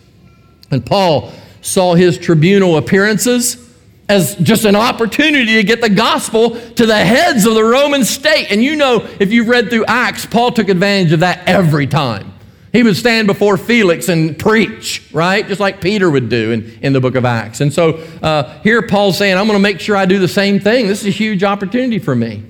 And 0.70 0.84
Paul 0.84 1.32
saw 1.62 1.94
his 1.94 2.18
tribunal 2.18 2.76
appearances 2.76 3.69
as 4.10 4.34
just 4.36 4.64
an 4.64 4.74
opportunity 4.74 5.54
to 5.54 5.62
get 5.62 5.80
the 5.80 5.88
gospel 5.88 6.50
to 6.50 6.84
the 6.84 6.98
heads 6.98 7.46
of 7.46 7.54
the 7.54 7.62
Roman 7.62 8.04
state. 8.04 8.48
And 8.50 8.62
you 8.62 8.74
know, 8.74 9.06
if 9.20 9.32
you've 9.32 9.46
read 9.46 9.70
through 9.70 9.84
Acts, 9.84 10.26
Paul 10.26 10.50
took 10.50 10.68
advantage 10.68 11.12
of 11.12 11.20
that 11.20 11.46
every 11.46 11.86
time. 11.86 12.32
He 12.72 12.82
would 12.82 12.96
stand 12.96 13.28
before 13.28 13.56
Felix 13.56 14.08
and 14.08 14.36
preach, 14.36 15.08
right? 15.12 15.46
Just 15.46 15.60
like 15.60 15.80
Peter 15.80 16.10
would 16.10 16.28
do 16.28 16.50
in, 16.50 16.78
in 16.82 16.92
the 16.92 17.00
book 17.00 17.14
of 17.14 17.24
Acts. 17.24 17.60
And 17.60 17.72
so 17.72 17.94
uh, 18.20 18.60
here 18.62 18.82
Paul's 18.82 19.16
saying, 19.16 19.36
I'm 19.36 19.46
going 19.46 19.58
to 19.58 19.62
make 19.62 19.78
sure 19.78 19.96
I 19.96 20.06
do 20.06 20.18
the 20.18 20.28
same 20.28 20.58
thing. 20.58 20.88
This 20.88 21.00
is 21.00 21.06
a 21.06 21.10
huge 21.10 21.44
opportunity 21.44 22.00
for 22.00 22.16
me. 22.16 22.42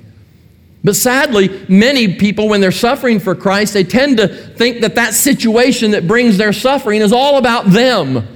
But 0.82 0.96
sadly, 0.96 1.66
many 1.68 2.16
people, 2.16 2.48
when 2.48 2.62
they're 2.62 2.72
suffering 2.72 3.20
for 3.20 3.34
Christ, 3.34 3.74
they 3.74 3.84
tend 3.84 4.16
to 4.16 4.28
think 4.28 4.80
that 4.80 4.94
that 4.94 5.12
situation 5.12 5.90
that 5.90 6.08
brings 6.08 6.38
their 6.38 6.54
suffering 6.54 7.02
is 7.02 7.12
all 7.12 7.36
about 7.36 7.66
them, 7.66 8.26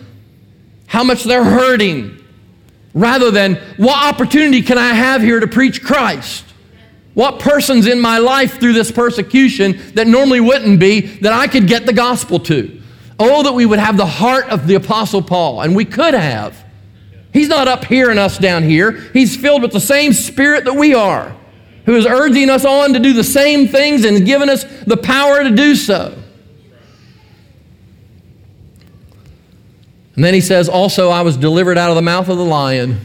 how 0.86 1.04
much 1.04 1.24
they're 1.24 1.44
hurting, 1.44 2.23
rather 2.94 3.30
than 3.30 3.56
what 3.76 4.14
opportunity 4.14 4.62
can 4.62 4.78
I 4.78 4.94
have 4.94 5.20
here 5.20 5.40
to 5.40 5.46
preach 5.46 5.82
Christ? 5.82 6.44
What 7.12 7.38
person's 7.38 7.86
in 7.86 8.00
my 8.00 8.18
life 8.18 8.58
through 8.58 8.72
this 8.72 8.90
persecution 8.90 9.80
that 9.94 10.06
normally 10.06 10.40
wouldn't 10.40 10.80
be 10.80 11.00
that 11.18 11.32
I 11.32 11.46
could 11.46 11.66
get 11.66 11.86
the 11.86 11.92
gospel 11.92 12.40
to? 12.40 12.80
Oh, 13.18 13.42
that 13.44 13.52
we 13.52 13.66
would 13.66 13.78
have 13.78 13.96
the 13.96 14.06
heart 14.06 14.48
of 14.48 14.66
the 14.66 14.74
Apostle 14.74 15.22
Paul, 15.22 15.60
and 15.60 15.76
we 15.76 15.84
could 15.84 16.14
have. 16.14 16.64
He's 17.32 17.48
not 17.48 17.68
up 17.68 17.84
here 17.84 18.10
and 18.10 18.18
us 18.18 18.38
down 18.38 18.64
here. 18.64 18.92
He's 19.12 19.36
filled 19.36 19.62
with 19.62 19.72
the 19.72 19.80
same 19.80 20.12
spirit 20.12 20.64
that 20.64 20.74
we 20.74 20.94
are, 20.94 21.36
who 21.86 21.94
is 21.94 22.06
urging 22.06 22.50
us 22.50 22.64
on 22.64 22.92
to 22.92 22.98
do 22.98 23.12
the 23.12 23.24
same 23.24 23.68
things 23.68 24.04
and 24.04 24.26
giving 24.26 24.48
us 24.48 24.64
the 24.84 24.96
power 24.96 25.42
to 25.44 25.50
do 25.50 25.76
so. 25.76 26.16
And 30.14 30.24
then 30.24 30.34
he 30.34 30.40
says, 30.40 30.68
Also, 30.68 31.10
I 31.10 31.22
was 31.22 31.36
delivered 31.36 31.78
out 31.78 31.90
of 31.90 31.96
the 31.96 32.02
mouth 32.02 32.28
of 32.28 32.38
the 32.38 32.44
lion. 32.44 33.00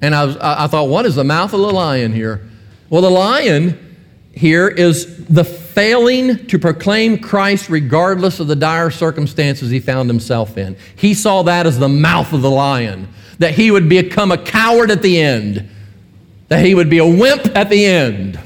And 0.00 0.14
I, 0.14 0.24
was, 0.24 0.36
I 0.36 0.66
thought, 0.66 0.88
What 0.88 1.06
is 1.06 1.14
the 1.14 1.24
mouth 1.24 1.52
of 1.52 1.60
the 1.60 1.70
lion 1.70 2.12
here? 2.12 2.48
Well, 2.90 3.02
the 3.02 3.10
lion 3.10 3.96
here 4.32 4.68
is 4.68 5.24
the 5.26 5.44
failing 5.44 6.46
to 6.46 6.58
proclaim 6.58 7.18
Christ 7.18 7.68
regardless 7.68 8.40
of 8.40 8.46
the 8.46 8.56
dire 8.56 8.90
circumstances 8.90 9.70
he 9.70 9.80
found 9.80 10.08
himself 10.08 10.58
in. 10.58 10.76
He 10.96 11.14
saw 11.14 11.42
that 11.44 11.66
as 11.66 11.78
the 11.78 11.88
mouth 11.88 12.32
of 12.32 12.42
the 12.42 12.50
lion, 12.50 13.08
that 13.38 13.54
he 13.54 13.70
would 13.70 13.88
become 13.88 14.32
a 14.32 14.38
coward 14.38 14.90
at 14.90 15.02
the 15.02 15.20
end, 15.20 15.68
that 16.48 16.64
he 16.64 16.74
would 16.74 16.90
be 16.90 16.98
a 16.98 17.06
wimp 17.06 17.46
at 17.56 17.70
the 17.70 17.84
end. 17.84 18.38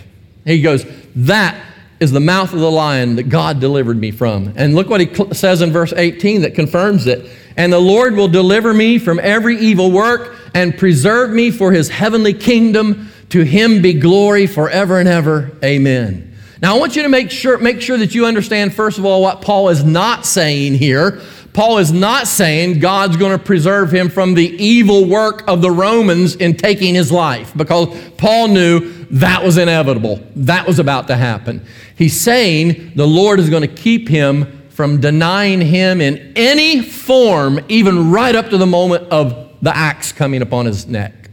He 0.45 0.63
goes, 0.63 0.87
That 1.17 1.57
is 2.01 2.13
the 2.13 2.21
mouth 2.21 2.53
of 2.53 2.61
the 2.61 2.71
lion 2.71 3.17
that 3.17 3.29
God 3.29 3.61
delivered 3.61 3.99
me 3.99 4.11
from. 4.11 4.53
And 4.57 4.75
look 4.75 4.89
what 4.89 5.01
he 5.01 5.35
says 5.35 5.63
in 5.63 5.73
verse 5.73 5.93
18 5.93 6.43
that 6.43 6.55
confirms 6.55 7.07
it. 7.07 7.31
And 7.57 7.73
the 7.73 7.81
Lord 7.81 8.15
will 8.15 8.29
deliver 8.29 8.73
me 8.73 8.99
from 8.99 9.19
every 9.19 9.59
evil 9.59 9.91
work 9.91 10.37
and 10.55 10.77
preserve 10.77 11.31
me 11.31 11.51
for 11.51 11.73
his 11.73 11.89
heavenly 11.89 12.35
kingdom. 12.35 13.11
To 13.31 13.43
him 13.43 13.83
be 13.83 13.95
glory 13.95 14.47
forever 14.47 14.99
and 14.99 15.09
ever. 15.09 15.51
Amen. 15.63 16.37
Now 16.63 16.77
I 16.77 16.79
want 16.79 16.97
you 16.97 17.03
to 17.03 17.09
make 17.09 17.31
sure, 17.31 17.59
make 17.59 17.81
sure 17.81 17.99
that 17.99 18.15
you 18.15 18.27
understand, 18.27 18.75
first 18.75 18.99
of 18.99 19.05
all, 19.05 19.21
what 19.21 19.43
Paul 19.43 19.69
is 19.69 19.85
not 19.85 20.25
saying 20.25 20.75
here. 20.75 21.21
Paul 21.59 21.79
is 21.79 21.91
not 21.91 22.29
saying 22.29 22.79
God's 22.79 23.17
going 23.17 23.37
to 23.37 23.45
preserve 23.45 23.91
him 23.93 24.11
from 24.11 24.35
the 24.35 24.47
evil 24.65 25.07
work 25.07 25.43
of 25.49 25.61
the 25.61 25.73
Romans 25.73 26.37
in 26.37 26.57
taking 26.57 26.95
his 26.95 27.11
life, 27.11 27.53
because 27.57 27.89
Paul 28.17 28.47
knew 28.47 28.79
that 29.11 29.43
was 29.43 29.59
inevitable. 29.59 30.25
That 30.37 30.69
was 30.69 30.79
about 30.79 31.09
to 31.09 31.17
happen. 31.17 31.67
He's 31.97 32.19
saying 32.21 32.93
the 32.95 33.09
Lord 33.09 33.41
is 33.41 33.51
going 33.51 33.63
to 33.63 33.75
keep 33.75 34.09
him 34.09 34.69
from 34.69 35.01
denying 35.01 35.61
him 35.61 36.01
in 36.01 36.33
any 36.37 36.81
form, 36.81 37.59
even 37.69 38.13
right 38.13 38.37
up 38.37 38.51
to 38.51 38.57
the 38.57 38.65
moment 38.65 39.09
of 39.11 39.51
the 39.61 39.77
axe 39.77 40.13
coming 40.13 40.43
upon 40.43 40.67
his 40.67 40.87
neck. 40.87 41.29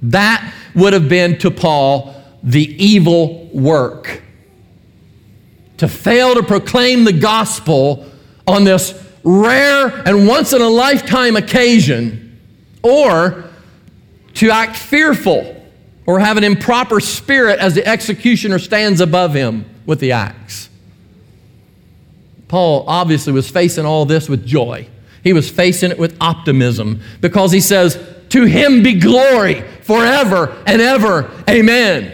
That 0.00 0.50
would 0.74 0.94
have 0.94 1.10
been 1.10 1.36
to 1.40 1.50
Paul 1.50 2.14
the 2.42 2.64
evil 2.82 3.48
work. 3.48 4.22
To 5.76 5.88
fail 5.88 6.36
to 6.36 6.42
proclaim 6.42 7.04
the 7.04 7.12
gospel 7.12 8.10
on 8.46 8.64
this 8.64 8.98
rare 9.24 9.88
and 10.06 10.26
once 10.26 10.52
in 10.52 10.60
a 10.60 10.68
lifetime 10.68 11.36
occasion, 11.36 12.40
or 12.82 13.44
to 14.34 14.50
act 14.50 14.76
fearful 14.76 15.62
or 16.06 16.18
have 16.18 16.36
an 16.36 16.44
improper 16.44 17.00
spirit 17.00 17.58
as 17.58 17.74
the 17.74 17.86
executioner 17.86 18.58
stands 18.58 19.00
above 19.00 19.34
him 19.34 19.64
with 19.86 20.00
the 20.00 20.12
axe. 20.12 20.68
Paul 22.48 22.84
obviously 22.86 23.32
was 23.32 23.48
facing 23.48 23.86
all 23.86 24.04
this 24.04 24.28
with 24.28 24.44
joy. 24.44 24.88
He 25.22 25.32
was 25.32 25.48
facing 25.50 25.90
it 25.90 25.98
with 25.98 26.16
optimism 26.20 27.00
because 27.20 27.52
he 27.52 27.60
says, 27.60 27.98
To 28.30 28.44
him 28.44 28.82
be 28.82 28.98
glory 28.98 29.62
forever 29.82 30.62
and 30.66 30.82
ever. 30.82 31.30
Amen. 31.48 32.12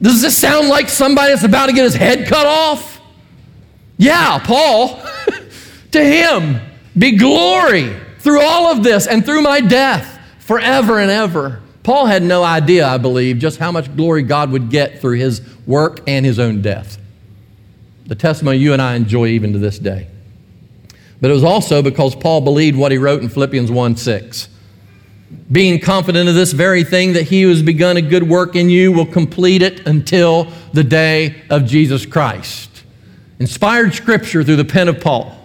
Does 0.00 0.20
this 0.20 0.36
sound 0.36 0.68
like 0.68 0.88
somebody 0.88 1.32
that's 1.32 1.44
about 1.44 1.66
to 1.66 1.72
get 1.72 1.84
his 1.84 1.94
head 1.94 2.28
cut 2.28 2.46
off? 2.46 3.00
Yeah, 3.96 4.38
Paul. 4.44 5.00
To 5.96 6.04
him 6.04 6.60
be 6.96 7.16
glory 7.16 7.94
through 8.18 8.40
all 8.42 8.70
of 8.70 8.82
this 8.82 9.06
and 9.06 9.24
through 9.24 9.42
my 9.42 9.60
death 9.60 10.18
forever 10.38 10.98
and 10.98 11.10
ever. 11.10 11.60
Paul 11.82 12.06
had 12.06 12.22
no 12.22 12.42
idea, 12.42 12.86
I 12.86 12.98
believe, 12.98 13.38
just 13.38 13.58
how 13.58 13.70
much 13.70 13.94
glory 13.96 14.22
God 14.22 14.50
would 14.50 14.70
get 14.70 15.00
through 15.00 15.18
his 15.18 15.40
work 15.66 16.00
and 16.06 16.26
his 16.26 16.38
own 16.38 16.62
death. 16.62 16.98
The 18.06 18.14
testimony 18.14 18.58
you 18.58 18.72
and 18.72 18.82
I 18.82 18.94
enjoy 18.94 19.28
even 19.28 19.52
to 19.52 19.58
this 19.58 19.78
day. 19.78 20.08
But 21.20 21.30
it 21.30 21.34
was 21.34 21.44
also 21.44 21.82
because 21.82 22.14
Paul 22.14 22.40
believed 22.40 22.76
what 22.76 22.92
he 22.92 22.98
wrote 22.98 23.22
in 23.22 23.28
Philippians 23.28 23.70
1 23.70 23.96
6 23.96 24.48
being 25.50 25.80
confident 25.80 26.28
of 26.28 26.34
this 26.34 26.52
very 26.52 26.84
thing 26.84 27.12
that 27.14 27.24
he 27.24 27.42
who 27.42 27.48
has 27.48 27.62
begun 27.62 27.96
a 27.96 28.02
good 28.02 28.28
work 28.28 28.56
in 28.56 28.68
you 28.68 28.92
will 28.92 29.06
complete 29.06 29.62
it 29.62 29.86
until 29.86 30.48
the 30.72 30.84
day 30.84 31.42
of 31.50 31.64
Jesus 31.64 32.06
Christ. 32.06 32.84
Inspired 33.38 33.94
scripture 33.94 34.42
through 34.42 34.56
the 34.56 34.64
pen 34.64 34.88
of 34.88 35.00
Paul. 35.00 35.36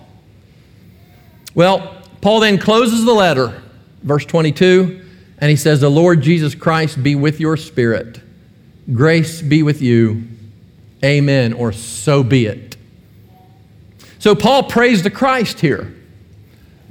Well, 1.54 1.98
Paul 2.22 2.40
then 2.40 2.58
closes 2.58 3.04
the 3.04 3.14
letter, 3.14 3.62
verse 4.04 4.26
22, 4.26 5.04
and 5.40 5.50
he 5.50 5.56
says, 5.56 5.82
The 5.82 5.90
Lord 5.90 6.22
Jesus 6.22 6.56
Christ 6.56 7.02
be 7.02 7.16
with 7.16 7.40
your 7.40 7.58
spirit. 7.58 8.22
Grace 8.94 9.42
be 9.42 9.64
with 9.64 9.82
you. 9.82 10.28
Amen, 11.04 11.54
or 11.54 11.72
so 11.72 12.24
be 12.24 12.46
it. 12.46 12.78
So 14.20 14.36
Paul 14.36 14.64
prays 14.64 15.02
to 15.02 15.10
Christ 15.10 15.60
here 15.60 15.94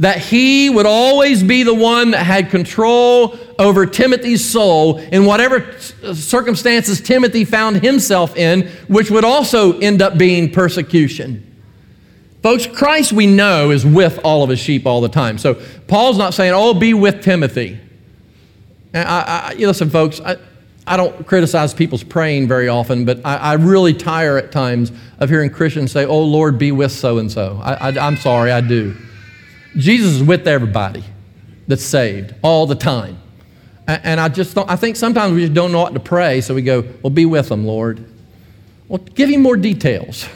that 0.00 0.18
he 0.18 0.70
would 0.70 0.86
always 0.86 1.42
be 1.42 1.62
the 1.62 1.74
one 1.74 2.12
that 2.12 2.24
had 2.24 2.48
control 2.50 3.38
over 3.58 3.84
Timothy's 3.84 4.42
soul 4.42 4.96
in 4.98 5.26
whatever 5.26 5.78
circumstances 6.14 7.02
Timothy 7.02 7.44
found 7.44 7.82
himself 7.82 8.34
in, 8.34 8.66
which 8.88 9.10
would 9.10 9.24
also 9.24 9.78
end 9.78 10.00
up 10.00 10.16
being 10.16 10.50
persecution. 10.50 11.49
Folks, 12.42 12.66
Christ 12.66 13.12
we 13.12 13.26
know 13.26 13.70
is 13.70 13.84
with 13.84 14.18
all 14.24 14.42
of 14.42 14.50
his 14.50 14.58
sheep 14.58 14.86
all 14.86 15.00
the 15.00 15.08
time. 15.08 15.36
So 15.36 15.60
Paul's 15.88 16.16
not 16.16 16.32
saying, 16.32 16.52
oh, 16.54 16.72
be 16.72 16.94
with 16.94 17.22
Timothy. 17.22 17.78
I, 18.94 19.52
I, 19.52 19.54
listen, 19.54 19.90
folks, 19.90 20.20
I, 20.20 20.36
I 20.86 20.96
don't 20.96 21.26
criticize 21.26 21.74
people's 21.74 22.02
praying 22.02 22.48
very 22.48 22.68
often, 22.68 23.04
but 23.04 23.20
I, 23.24 23.36
I 23.36 23.52
really 23.54 23.92
tire 23.92 24.38
at 24.38 24.50
times 24.50 24.90
of 25.18 25.28
hearing 25.28 25.50
Christians 25.50 25.92
say, 25.92 26.06
oh, 26.06 26.22
Lord, 26.22 26.58
be 26.58 26.72
with 26.72 26.92
so 26.92 27.18
and 27.18 27.30
so. 27.30 27.60
I'm 27.62 28.16
sorry, 28.16 28.50
I 28.50 28.60
do. 28.60 28.96
Jesus 29.76 30.14
is 30.14 30.22
with 30.22 30.48
everybody 30.48 31.04
that's 31.68 31.84
saved 31.84 32.34
all 32.42 32.66
the 32.66 32.74
time. 32.74 33.18
And 33.86 34.18
I 34.18 34.28
just 34.28 34.54
don't, 34.54 34.68
I 34.68 34.76
think 34.76 34.96
sometimes 34.96 35.34
we 35.34 35.42
just 35.42 35.54
don't 35.54 35.72
know 35.72 35.80
what 35.80 35.94
to 35.94 36.00
pray, 36.00 36.40
so 36.40 36.54
we 36.54 36.62
go, 36.62 36.84
well, 37.02 37.10
be 37.10 37.26
with 37.26 37.48
them, 37.48 37.66
Lord. 37.66 38.04
Well, 38.88 38.98
give 38.98 39.28
him 39.28 39.42
more 39.42 39.56
details. 39.56 40.26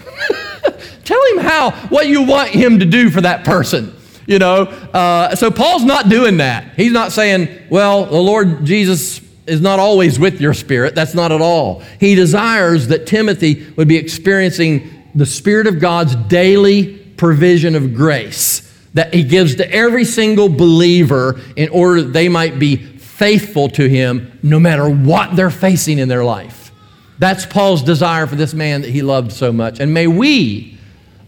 Tell 1.04 1.20
him 1.32 1.38
how, 1.38 1.70
what 1.88 2.08
you 2.08 2.22
want 2.22 2.50
him 2.50 2.78
to 2.78 2.86
do 2.86 3.10
for 3.10 3.20
that 3.20 3.44
person. 3.44 3.94
You 4.26 4.38
know, 4.38 4.62
uh, 4.62 5.34
so 5.36 5.50
Paul's 5.50 5.84
not 5.84 6.08
doing 6.08 6.38
that. 6.38 6.74
He's 6.76 6.92
not 6.92 7.12
saying, 7.12 7.48
well, 7.68 8.06
the 8.06 8.20
Lord 8.20 8.64
Jesus 8.64 9.20
is 9.46 9.60
not 9.60 9.78
always 9.78 10.18
with 10.18 10.40
your 10.40 10.54
spirit. 10.54 10.94
That's 10.94 11.14
not 11.14 11.30
at 11.30 11.42
all. 11.42 11.82
He 12.00 12.14
desires 12.14 12.88
that 12.88 13.06
Timothy 13.06 13.66
would 13.76 13.88
be 13.88 13.96
experiencing 13.96 14.90
the 15.14 15.26
Spirit 15.26 15.66
of 15.66 15.78
God's 15.78 16.16
daily 16.16 16.98
provision 17.16 17.74
of 17.74 17.94
grace 17.94 18.62
that 18.94 19.12
he 19.12 19.22
gives 19.24 19.56
to 19.56 19.70
every 19.70 20.04
single 20.04 20.48
believer 20.48 21.40
in 21.56 21.68
order 21.68 22.02
that 22.02 22.12
they 22.12 22.28
might 22.28 22.58
be 22.58 22.76
faithful 22.76 23.68
to 23.68 23.88
him 23.88 24.38
no 24.42 24.58
matter 24.58 24.88
what 24.88 25.36
they're 25.36 25.50
facing 25.50 25.98
in 25.98 26.08
their 26.08 26.24
life. 26.24 26.72
That's 27.18 27.46
Paul's 27.46 27.82
desire 27.82 28.26
for 28.26 28.36
this 28.36 28.54
man 28.54 28.82
that 28.82 28.90
he 28.90 29.02
loved 29.02 29.32
so 29.32 29.52
much. 29.52 29.78
And 29.78 29.92
may 29.94 30.06
we, 30.06 30.73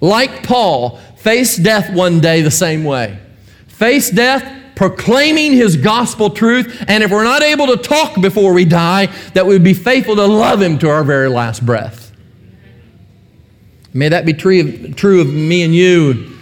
like 0.00 0.42
Paul, 0.42 0.98
face 1.16 1.56
death 1.56 1.92
one 1.92 2.20
day 2.20 2.42
the 2.42 2.50
same 2.50 2.84
way. 2.84 3.18
Face 3.68 4.10
death 4.10 4.52
proclaiming 4.76 5.52
his 5.52 5.76
gospel 5.76 6.30
truth, 6.30 6.84
and 6.86 7.02
if 7.02 7.10
we're 7.10 7.24
not 7.24 7.42
able 7.42 7.66
to 7.66 7.76
talk 7.76 8.20
before 8.20 8.52
we 8.52 8.64
die, 8.64 9.06
that 9.32 9.46
we 9.46 9.54
would 9.54 9.64
be 9.64 9.74
faithful 9.74 10.14
to 10.14 10.26
love 10.26 10.60
him 10.60 10.78
to 10.78 10.88
our 10.88 11.02
very 11.02 11.28
last 11.28 11.64
breath. 11.64 12.12
May 13.94 14.10
that 14.10 14.26
be 14.26 14.34
true 14.34 14.60
of, 14.60 14.96
true 14.96 15.22
of 15.22 15.28
me 15.28 15.62
and 15.62 15.74
you 15.74 16.36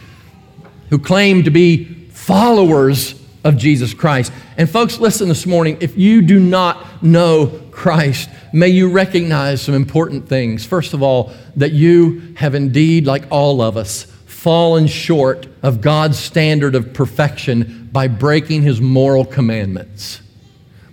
who 0.90 0.98
claim 0.98 1.44
to 1.44 1.50
be 1.50 1.84
followers 2.10 3.14
of 3.44 3.56
Jesus 3.56 3.94
Christ. 3.94 4.32
And 4.56 4.70
folks, 4.70 4.98
listen 4.98 5.28
this 5.28 5.46
morning. 5.46 5.78
If 5.80 5.98
you 5.98 6.22
do 6.22 6.38
not 6.38 7.02
know 7.02 7.60
Christ, 7.72 8.30
may 8.52 8.68
you 8.68 8.88
recognize 8.88 9.60
some 9.60 9.74
important 9.74 10.28
things. 10.28 10.64
First 10.64 10.94
of 10.94 11.02
all, 11.02 11.32
that 11.56 11.72
you 11.72 12.34
have 12.36 12.54
indeed, 12.54 13.06
like 13.06 13.24
all 13.30 13.60
of 13.60 13.76
us, 13.76 14.04
fallen 14.26 14.86
short 14.86 15.46
of 15.62 15.80
God's 15.80 16.18
standard 16.18 16.74
of 16.74 16.92
perfection 16.92 17.88
by 17.90 18.06
breaking 18.06 18.62
his 18.62 18.80
moral 18.80 19.24
commandments. 19.24 20.20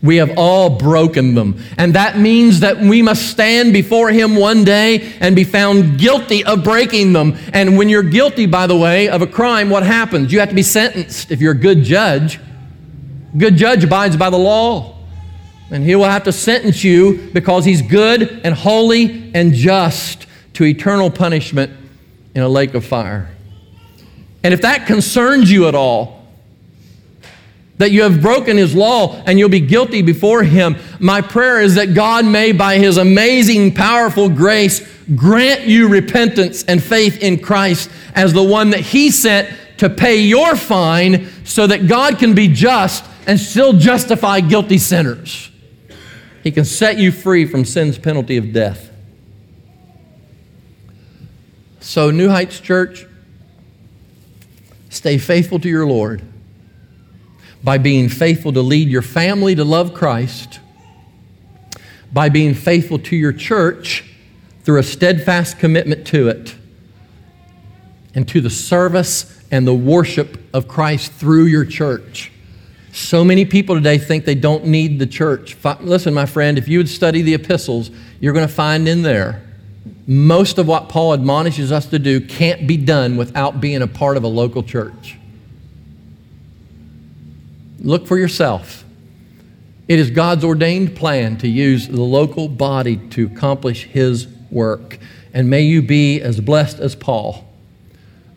We 0.01 0.15
have 0.15 0.31
all 0.37 0.69
broken 0.69 1.35
them. 1.35 1.61
And 1.77 1.93
that 1.93 2.17
means 2.17 2.61
that 2.61 2.79
we 2.79 3.03
must 3.03 3.29
stand 3.29 3.71
before 3.71 4.09
Him 4.09 4.35
one 4.35 4.63
day 4.63 5.13
and 5.19 5.35
be 5.35 5.43
found 5.43 5.99
guilty 5.99 6.43
of 6.43 6.63
breaking 6.63 7.13
them. 7.13 7.37
And 7.53 7.77
when 7.77 7.87
you're 7.87 8.01
guilty, 8.01 8.47
by 8.47 8.65
the 8.65 8.75
way, 8.75 9.09
of 9.09 9.21
a 9.21 9.27
crime, 9.27 9.69
what 9.69 9.83
happens? 9.83 10.33
You 10.33 10.39
have 10.39 10.49
to 10.49 10.55
be 10.55 10.63
sentenced. 10.63 11.29
If 11.29 11.39
you're 11.39 11.51
a 11.51 11.55
good 11.55 11.83
judge, 11.83 12.39
good 13.37 13.55
judge 13.55 13.83
abides 13.83 14.17
by 14.17 14.29
the 14.29 14.37
law. 14.37 14.97
And 15.69 15.83
He 15.83 15.95
will 15.95 16.05
have 16.05 16.23
to 16.23 16.31
sentence 16.31 16.83
you 16.83 17.29
because 17.33 17.65
He's 17.65 17.81
good 17.81 18.41
and 18.43 18.53
holy 18.53 19.31
and 19.33 19.53
just 19.53 20.27
to 20.53 20.65
eternal 20.65 21.09
punishment 21.09 21.71
in 22.35 22.41
a 22.41 22.49
lake 22.49 22.73
of 22.73 22.85
fire. 22.85 23.29
And 24.43 24.53
if 24.53 24.61
that 24.61 24.87
concerns 24.87 25.51
you 25.51 25.67
at 25.67 25.75
all, 25.75 26.21
that 27.81 27.91
you 27.91 28.03
have 28.03 28.21
broken 28.21 28.57
his 28.57 28.75
law 28.75 29.19
and 29.25 29.39
you'll 29.39 29.49
be 29.49 29.59
guilty 29.59 30.03
before 30.03 30.43
him. 30.43 30.75
My 30.99 31.19
prayer 31.19 31.59
is 31.59 31.73
that 31.75 31.95
God 31.95 32.25
may, 32.25 32.51
by 32.51 32.77
his 32.77 32.97
amazing, 32.97 33.73
powerful 33.73 34.29
grace, 34.29 34.87
grant 35.15 35.61
you 35.61 35.87
repentance 35.87 36.63
and 36.65 36.81
faith 36.81 37.17
in 37.23 37.39
Christ 37.39 37.89
as 38.13 38.33
the 38.33 38.43
one 38.43 38.69
that 38.69 38.81
he 38.81 39.09
sent 39.09 39.49
to 39.77 39.89
pay 39.89 40.17
your 40.17 40.55
fine 40.55 41.27
so 41.43 41.65
that 41.65 41.87
God 41.87 42.19
can 42.19 42.35
be 42.35 42.47
just 42.47 43.03
and 43.27 43.39
still 43.39 43.73
justify 43.73 44.39
guilty 44.39 44.77
sinners. 44.77 45.51
He 46.43 46.51
can 46.51 46.65
set 46.65 46.97
you 46.97 47.11
free 47.11 47.45
from 47.45 47.65
sin's 47.65 47.97
penalty 47.97 48.37
of 48.37 48.51
death. 48.51 48.91
So, 51.79 52.11
New 52.11 52.29
Heights 52.29 52.59
Church, 52.59 53.05
stay 54.89 55.17
faithful 55.17 55.59
to 55.59 55.69
your 55.69 55.85
Lord 55.85 56.21
by 57.63 57.77
being 57.77 58.09
faithful 58.09 58.53
to 58.53 58.61
lead 58.61 58.89
your 58.89 59.01
family 59.01 59.55
to 59.55 59.63
love 59.63 59.93
Christ, 59.93 60.59
by 62.11 62.29
being 62.29 62.53
faithful 62.53 62.99
to 62.99 63.15
your 63.15 63.33
church 63.33 64.03
through 64.63 64.79
a 64.79 64.83
steadfast 64.83 65.59
commitment 65.59 66.05
to 66.07 66.27
it, 66.27 66.55
and 68.13 68.27
to 68.27 68.41
the 68.41 68.49
service 68.49 69.43
and 69.51 69.65
the 69.65 69.73
worship 69.73 70.39
of 70.53 70.67
Christ 70.67 71.11
through 71.11 71.45
your 71.45 71.65
church. 71.65 72.31
So 72.91 73.23
many 73.23 73.45
people 73.45 73.75
today 73.75 73.97
think 73.97 74.25
they 74.25 74.35
don't 74.35 74.65
need 74.65 74.99
the 74.99 75.07
church. 75.07 75.55
Listen, 75.79 76.13
my 76.13 76.25
friend, 76.25 76.57
if 76.57 76.67
you 76.67 76.79
would 76.79 76.89
study 76.89 77.21
the 77.21 77.33
epistles, 77.33 77.89
you're 78.19 78.33
going 78.33 78.47
to 78.47 78.53
find 78.53 78.87
in 78.87 79.01
there 79.01 79.43
most 80.07 80.57
of 80.57 80.67
what 80.67 80.89
Paul 80.89 81.13
admonishes 81.13 81.71
us 81.71 81.85
to 81.87 81.99
do 81.99 82.19
can't 82.19 82.67
be 82.67 82.77
done 82.77 83.17
without 83.17 83.61
being 83.61 83.81
a 83.81 83.87
part 83.87 84.17
of 84.17 84.23
a 84.23 84.27
local 84.27 84.63
church. 84.63 85.17
Look 87.79 88.07
for 88.07 88.17
yourself. 88.17 88.83
It 89.87 89.99
is 89.99 90.11
God's 90.11 90.43
ordained 90.43 90.95
plan 90.95 91.37
to 91.37 91.47
use 91.47 91.87
the 91.87 92.01
local 92.01 92.47
body 92.47 92.97
to 93.09 93.25
accomplish 93.25 93.85
His 93.85 94.27
work. 94.49 94.99
And 95.33 95.49
may 95.49 95.61
you 95.61 95.81
be 95.81 96.21
as 96.21 96.39
blessed 96.39 96.79
as 96.79 96.95
Paul, 96.95 97.47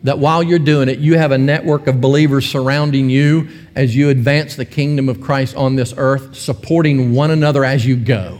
that 0.05 0.19
while 0.19 0.43
you're 0.43 0.59
doing 0.59 0.87
it, 0.87 0.99
you 0.99 1.17
have 1.17 1.31
a 1.31 1.37
network 1.37 1.87
of 1.87 1.99
believers 1.99 2.45
surrounding 2.45 3.09
you 3.09 3.49
as 3.75 3.95
you 3.95 4.09
advance 4.09 4.55
the 4.55 4.63
kingdom 4.63 5.09
of 5.09 5.19
Christ 5.19 5.55
on 5.55 5.75
this 5.75 5.95
earth, 5.97 6.35
supporting 6.35 7.13
one 7.13 7.31
another 7.31 7.65
as 7.65 7.87
you 7.87 7.95
go 7.95 8.39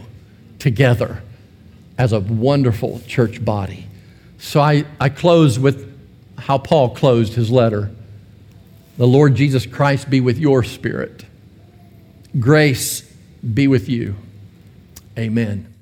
together 0.60 1.24
as 1.98 2.12
a 2.12 2.20
wonderful 2.20 3.02
church 3.08 3.44
body. 3.44 3.84
So 4.38 4.60
I, 4.60 4.84
I 5.00 5.08
close 5.08 5.58
with 5.58 5.92
how 6.38 6.58
Paul 6.58 6.94
closed 6.94 7.34
his 7.34 7.50
letter. 7.50 7.90
The 8.96 9.06
Lord 9.08 9.34
Jesus 9.34 9.66
Christ 9.66 10.08
be 10.08 10.20
with 10.20 10.38
your 10.38 10.62
spirit. 10.62 11.24
Grace 12.38 13.02
be 13.54 13.66
with 13.66 13.88
you. 13.88 14.14
Amen. 15.18 15.74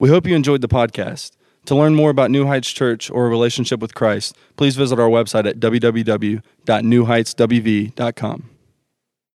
We 0.00 0.08
hope 0.08 0.26
you 0.26 0.34
enjoyed 0.34 0.60
the 0.60 0.68
podcast. 0.68 1.30
To 1.66 1.74
learn 1.74 1.94
more 1.94 2.08
about 2.10 2.30
New 2.30 2.46
Heights 2.46 2.70
Church 2.70 3.10
or 3.10 3.26
a 3.26 3.28
relationship 3.28 3.80
with 3.80 3.94
Christ, 3.94 4.36
please 4.56 4.76
visit 4.76 4.98
our 4.98 5.08
website 5.08 5.46
at 5.46 5.60
www.newheightswv.com. 5.60 8.53